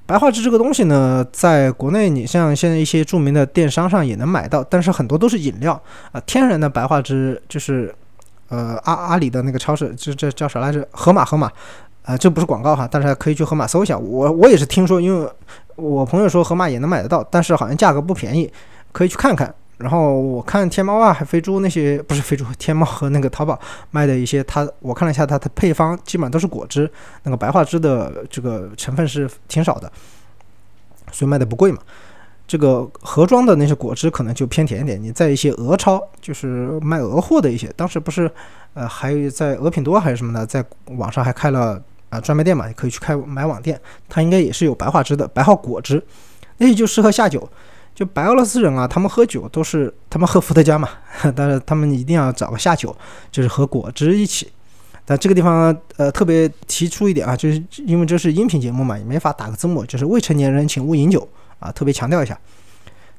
[0.06, 5.80] 白桦汁这个东西呢，在国内你像现在一些著名的电商上也能买到，但是很多都是饮料
[6.12, 6.20] 啊。
[6.26, 7.94] 天然的白桦汁就是，
[8.50, 10.86] 呃，阿阿里的那个超市，这这叫啥来着？
[10.90, 11.50] 盒马盒马，
[12.04, 13.98] 啊，这不是广告哈，但是可以去盒马搜一下。
[13.98, 15.28] 我我也是听说，因为
[15.74, 18.52] 我朋友说盒马也能买得到，但是好像价格不便宜，
[18.92, 19.52] 可以去看看。
[19.78, 23.58] 然后我看天猫啊，还飞猪那些不是飞猪，天猫和那个淘宝
[23.90, 26.88] 卖的一些，它我看了一下它的配方，基本上都是果汁，
[27.24, 29.90] 那个白桦汁的这个成分是挺少的，
[31.10, 31.78] 所以卖的不贵嘛。
[32.46, 35.02] 这个盒装的那些果汁可能就偏甜一点。
[35.02, 38.30] 你在一些俄超，就是卖俄货的一些，当时不是
[38.74, 40.64] 呃还有在俄品多还是什么的，在
[40.96, 46.02] 网上还开了啊专卖店嘛，也可以去开买网店，它应该也是有白桦汁的，白桦果汁，
[46.58, 47.48] 那些就适合下酒。
[47.94, 50.88] 就白俄罗斯人啊，他们喝酒都是他们喝伏特加嘛，
[51.36, 52.96] 但是他们一定要找个下酒，
[53.30, 54.50] 就是和果汁一起。
[55.04, 61.28] 但这个地方呃特别提出一点啊，就是因为这是音频节目嘛，也没法打个字幕，就是未成年人请勿饮酒
[61.60, 62.36] 啊，特别强调一下。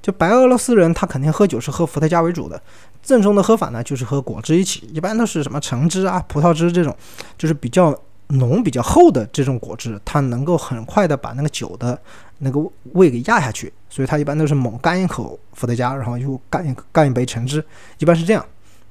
[0.01, 2.61] 就白俄罗斯人他肯定喝酒是喝伏特加为主的，
[3.01, 6.93] 正宗的喝法呢，就是和果汁一起，一般都是什么橙汁啊、葡萄汁这种，
[7.37, 7.97] 就是比较
[8.27, 11.99] 浓、比较厚的这种果汁，它能够很快的把那个酒的
[12.39, 12.59] 那个
[12.93, 17.63] 味给压下去，所以它一般都是猛干一口伏特加，然后又干一干一杯橙汁，
[17.99, 18.45] 一般是这样。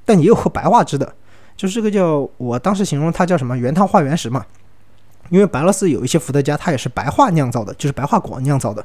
[0.04, 1.14] 但也有喝白化汁的，
[1.56, 4.44] 就是这个叫我当时形容它叫什么原汤化原食嘛，
[5.30, 8.84] 因为白乐斯有一些伏特加它也是白化酿造的，就是白化果酿造的，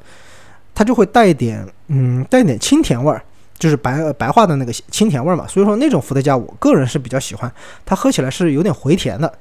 [0.73, 3.23] 它就会带一点嗯带一点清甜味儿。
[3.57, 7.53] 就是白白化的那个清甜味儿嘛，所以说那种伏特加我个人是比较喜欢，
[7.85, 9.37] 它喝起来是有点回甜的。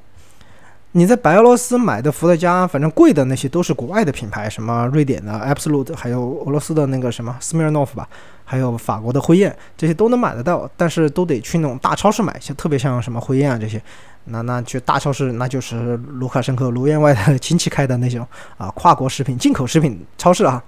[0.92, 8.08] 你在白俄罗斯买的伏特加，反正贵的那些都是国外的品牌，什么瑞典的 Absolut，还有俄罗斯的那个什么 Smirnoff 吧，
[8.44, 13.80] 还有法国的辉宴，这些都能买得到，但是都得去那种大超市买，像特别像什么辉宴啊这些，
[14.24, 18.26] 那那去大超市那就是卢卡申科、卢员外的 亲戚开的那种
[18.56, 20.62] 啊跨国食品、进口食品超市啊。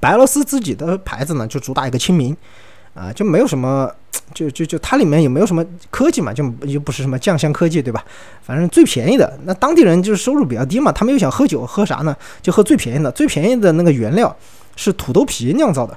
[0.00, 2.36] 白俄罗斯自己的牌子呢，就主打一个亲民，
[2.94, 3.88] 啊，就没有什么，
[4.34, 8.04] 就就就它里面也没有什么科技嘛，就又不是什么酱香科技，对吧？
[8.42, 12.16] 反正最便宜的，那当地人就是收入比较低嘛，他们又想喝酒，喝啥呢？
[12.40, 14.34] 就喝最便宜的，最便宜的那个原料
[14.76, 15.96] 是土豆皮酿造的。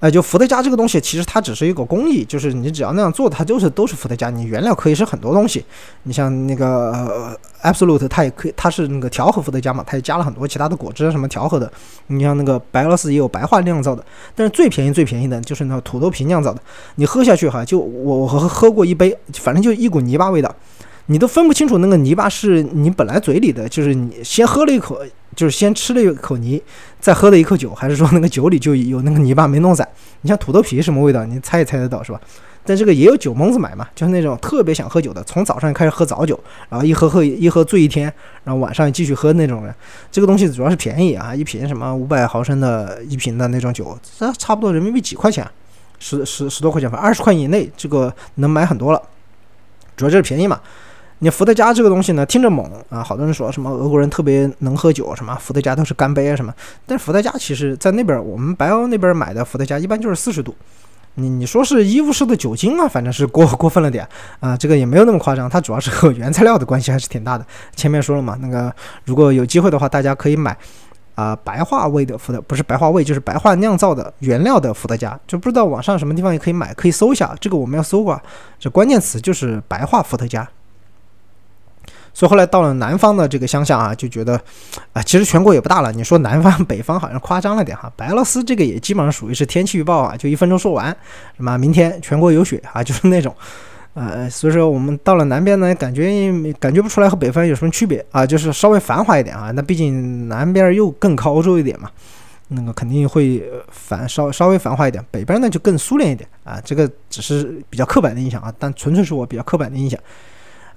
[0.00, 4.30] 哎，就伏特加这个东西，其实它只是一个工艺，就是你只要那样做，它就是都是伏特加。
[4.30, 5.62] 你原料可以是很多东西，
[6.04, 11.70] 你像那个 Absolute，它也可以，它是那个调和伏特加嘛，它也加了很多其他的果汁什么调和的。
[12.06, 14.02] 你像那个白俄罗斯也有白化酿造的，
[14.34, 16.62] 但是最便宜最便宜的就是那土豆皮酿造的。
[16.94, 20.50] 你喝下去哈，就我我喝喝过一杯，反正就一股泥巴味道。
[21.06, 24.96] 你都分不清楚那个泥巴是你本来嘴里的，就是你先喝了一口，
[25.34, 26.62] 就是先吃了一口泥，
[27.00, 29.88] 再喝了一口酒，还是说那个酒里就有那个泥巴没弄散？
[30.20, 32.20] 你像土豆皮什么味道，你猜也猜得到是吧？
[32.62, 36.38] 但这个也有酒蒙子买嘛，就是那种特别想喝酒的，从早上开始喝早酒，
[36.68, 38.12] 然后一喝喝 一喝醉一天，
[38.44, 39.74] 然后晚上继续喝那种人。
[40.12, 45.44] 这个东西主要是便宜啊，一瓶什么五百毫升的一瓶的那种酒，这差不多人民币几块钱，
[45.98, 49.02] 十十十多块钱吧，二十块以内这个能买很多了，
[49.96, 50.60] 主要就是便宜嘛。
[51.22, 56.52] 你伏特加这个东西呢，听着猛啊，好多人说什么俄国人特别能喝酒，什么伏特加都是干杯啊什么。
[56.86, 60.54] 但是伏特加其实在那边，我们白欧那边买的伏特加一般就是四十度。
[61.16, 64.08] 你你说是医务室的酒精啊，反正是过 过分了点
[64.38, 65.50] 啊，这个也没有那么夸张。
[65.50, 67.44] 它主要是和原材料的关系还是挺大的。
[67.76, 70.56] 前面说了嘛，那个如果有机会的话，大家可以买
[71.16, 77.36] 啊白化味的伏特，不是白化味，就是白化酿造的原料的伏特加，就不知道网上什么地方也可以买，可以搜一下。
[77.38, 78.18] 这个我们要搜过，
[78.58, 80.48] 这关键词就是白化伏特加。
[82.12, 84.40] 所以后来到了南方的这个乡下啊，就觉得，
[84.92, 85.92] 啊，其实全国也不大了。
[85.92, 87.90] 你说南方、北方好像夸张了点哈。
[87.96, 90.94] 白俄罗斯这个也基本上属于是天气预报啊，就一分钟说完，
[91.36, 93.34] 什么明天全国有雪啊， 就是那种，
[93.94, 99.50] 呃，所以说我们到了南边呢，感觉感觉不出来和北方有什么区别啊，就是稍微繁华一点啊。
[99.52, 101.88] 那毕竟南边又更靠欧洲一点嘛，
[102.48, 105.02] 那个肯定会繁稍稍微繁华一点。
[105.10, 109.98] 北边呢就更苏联一点啊，这个只是比较刻板的印象啊，但纯粹是我比较刻板的印象。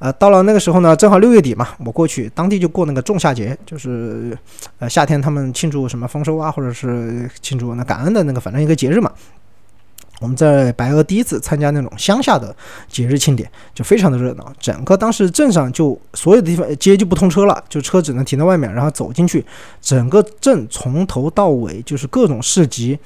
[0.04, 4.38] 呃，到了那个时候呢，正好六月底嘛，我过去当地就过那个仲夏节，就是
[4.80, 9.10] 呃夏天他们庆祝什么丰收啊，或者是庆祝那感恩的那个，反正一个节日嘛。
[10.20, 12.54] 我们在白俄第一次参加那种乡下的
[12.90, 14.52] 节日庆典，就非常的热闹。
[14.60, 19.46] 整个当时镇上就所有的地方街就不通车了，就车只能停在外面，然后走进去，
[19.80, 23.00] 整个镇从头到尾就是各种市集。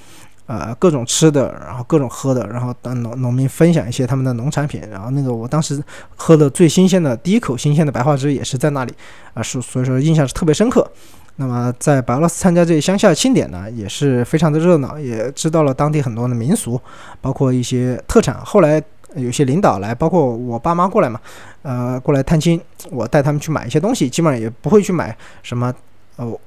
[0.47, 5.83] 呃，各种吃的，然后各种喝的，然后当农农民分享一些他们的农产品，然后那个我当时
[6.15, 8.93] 喝的最新鲜的第一口新鲜的白桦汁也是在那里，
[9.33, 10.89] 啊，是所以说印象是特别深刻。
[11.35, 16.81] 那么在白俄罗斯参加这些乡下庆典呢，也是非常的热闹，也知道了当地很多的民俗，
[17.21, 18.39] 包括一些特产。
[18.43, 18.81] 后来
[19.15, 21.19] 有些领导来，包括我爸妈过来嘛，
[21.61, 25.71] 呃，过来探亲，我带他们去买一些东西，基本上也不会去买什么。
[26.15, 26.39] 哦，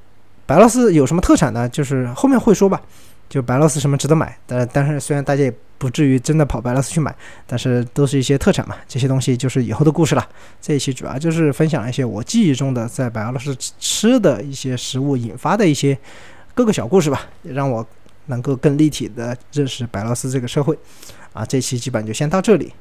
[0.47, 1.69] 白俄罗斯有什么特产呢？
[1.69, 2.81] 就是后面会说吧。
[3.31, 4.37] 就白俄罗斯什么值得买？
[4.45, 7.15] 但但是虽然大家也不至于真的跑白俄罗斯去买，
[7.47, 10.29] 但是都是一些特产嘛，这些东西就是以后的故事了。
[10.61, 15.97] 这一期主要就是分享一些我记忆中的在白俄罗斯吃的一些食物引发的一些
[16.55, 17.87] 各个小故事吧，也让我
[18.27, 20.77] 能够更立体的认识白俄罗斯这个社会。
[21.33, 22.73] 啊，这期基本就先到这里。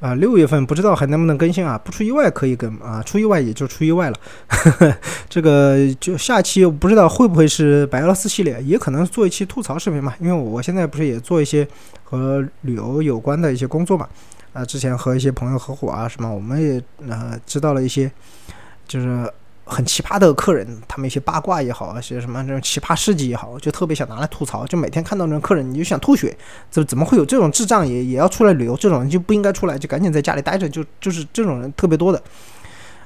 [0.00, 1.80] 啊，六月份不知道还能不能更新啊？
[1.82, 4.16] 不出意外可以更啊，出意外也就出意外了。
[4.48, 4.96] 呵 呵
[5.30, 10.14] 这个就下期不知道会不会是白俄罗斯系列，也可能做一期吐槽视频嘛。
[10.20, 11.66] 因为我现在不是也做一些
[12.02, 14.06] 和旅游有关的一些工作嘛。
[14.52, 18.10] 啊，之前和一些朋友合伙啊什么，我们也呃知道了一些，
[18.86, 19.30] 就是。
[19.64, 24.66] 很奇葩的客人，他们一些八卦也好，一些什么这种奇葩事迹也好，就特别想拿来吐槽。
[24.66, 26.36] 就每天看到那种客人，你就想吐血。
[26.70, 28.76] 怎怎么会有这种智障也也要出来旅游？
[28.76, 30.68] 这种人就不应该出来，就赶紧在家里待着。
[30.68, 32.22] 就就是这种人特别多的。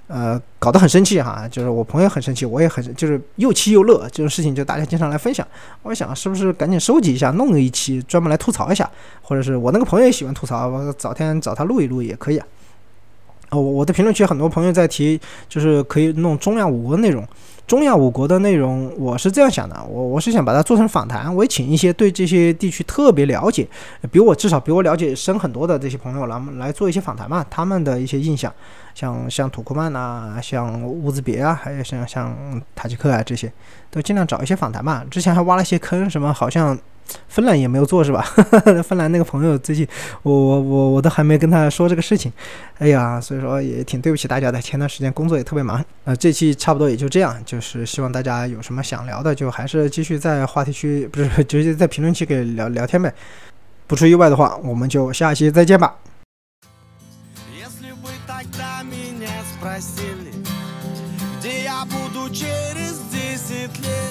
[0.08, 5.46] 呃，搞得很生气哈，就是我朋友很生气，我也很就是又气又乐，这种事情就大家经常来分享。
[5.82, 8.90] 我想是不是赶紧收集一下，弄一期专门来吐槽一下，
[9.20, 12.46] 或者是我那个朋友也喜欢吐槽，我找天找他录一录也可以啊。
[13.50, 15.18] 哦，我我的评论区很多朋友在提，
[15.48, 17.26] 就是可以弄中亚五国内容。
[17.66, 23.68] 中亚五国的内容，我是这样想的，我我是想把它做成访谈，我也请一些对这些地区特别了解，
[24.10, 28.50] 比我至少比我了解深很多的这些朋友来来做一些访谈嘛，他们的一些印象，
[28.94, 32.34] 像像土库曼呐，像乌兹别啊，还有像像
[32.74, 33.52] 塔吉克啊这些，
[33.90, 35.04] 都尽量找一些访谈嘛。
[35.10, 36.78] 之前还挖了一些坑，什么好像。
[37.27, 38.21] 芬兰也没有做是吧？
[38.83, 39.87] 芬兰那个朋友最近，
[40.23, 42.31] 我我我我都还没跟他说这个事情，
[42.79, 44.61] 哎呀，所以说也挺对不起大家的。
[44.61, 53.13] 前段时间工作也特别忙，呃，这期差不多也就这样，就是希望大家有什么想聊的，就还是继续在话题区，不是直 接在评论区给聊聊天呗。
[53.85, 55.95] 不出意外的话，我们就下期再见吧。
[62.33, 62.89] горы,
[63.73, 64.06] при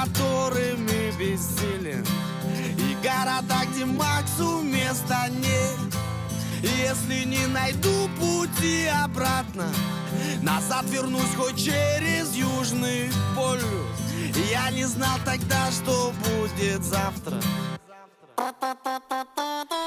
[0.00, 2.04] Которыми бессилен
[2.78, 5.78] И города, где Максу места нет.
[6.62, 9.66] Если не найду пути обратно
[10.42, 13.64] Назад вернусь хоть через Южный полюс.
[14.50, 17.40] Я не знал тогда, что будет завтра.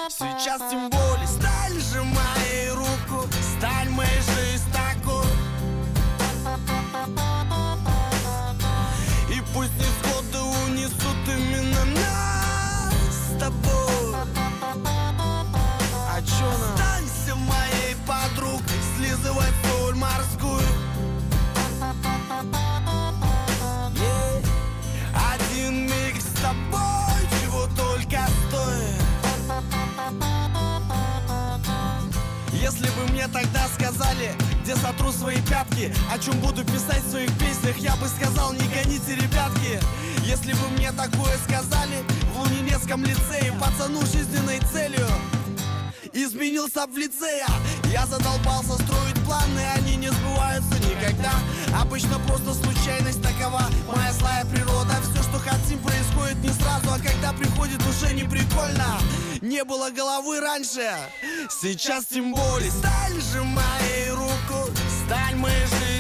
[0.09, 5.02] Сейчас тем более сталь сжимай руку Сталь моей жизни такой
[33.84, 34.31] сказали
[34.63, 35.93] где сотру свои пятки.
[36.09, 39.79] О чем буду писать в своих песнях Я бы сказал, не гоните, ребятки.
[40.23, 41.97] Если бы мне такое сказали
[42.34, 45.05] В Лунинецком лицее Пацану жизненной целью
[46.13, 47.47] Изменился в лицея
[47.91, 48.05] Я.
[48.05, 51.34] Задолбался строить планы Они не сбываются никогда.
[51.77, 53.63] Обычно просто случайность такова
[53.93, 54.95] Моя злая природа.
[55.01, 58.97] Все, что хотим, происходит не сразу А когда приходит, уже не прикольно
[59.41, 60.89] Не было головы раньше
[61.49, 62.71] Сейчас тем более.
[62.71, 63.43] Сталь же
[65.43, 65.92] Wednesday.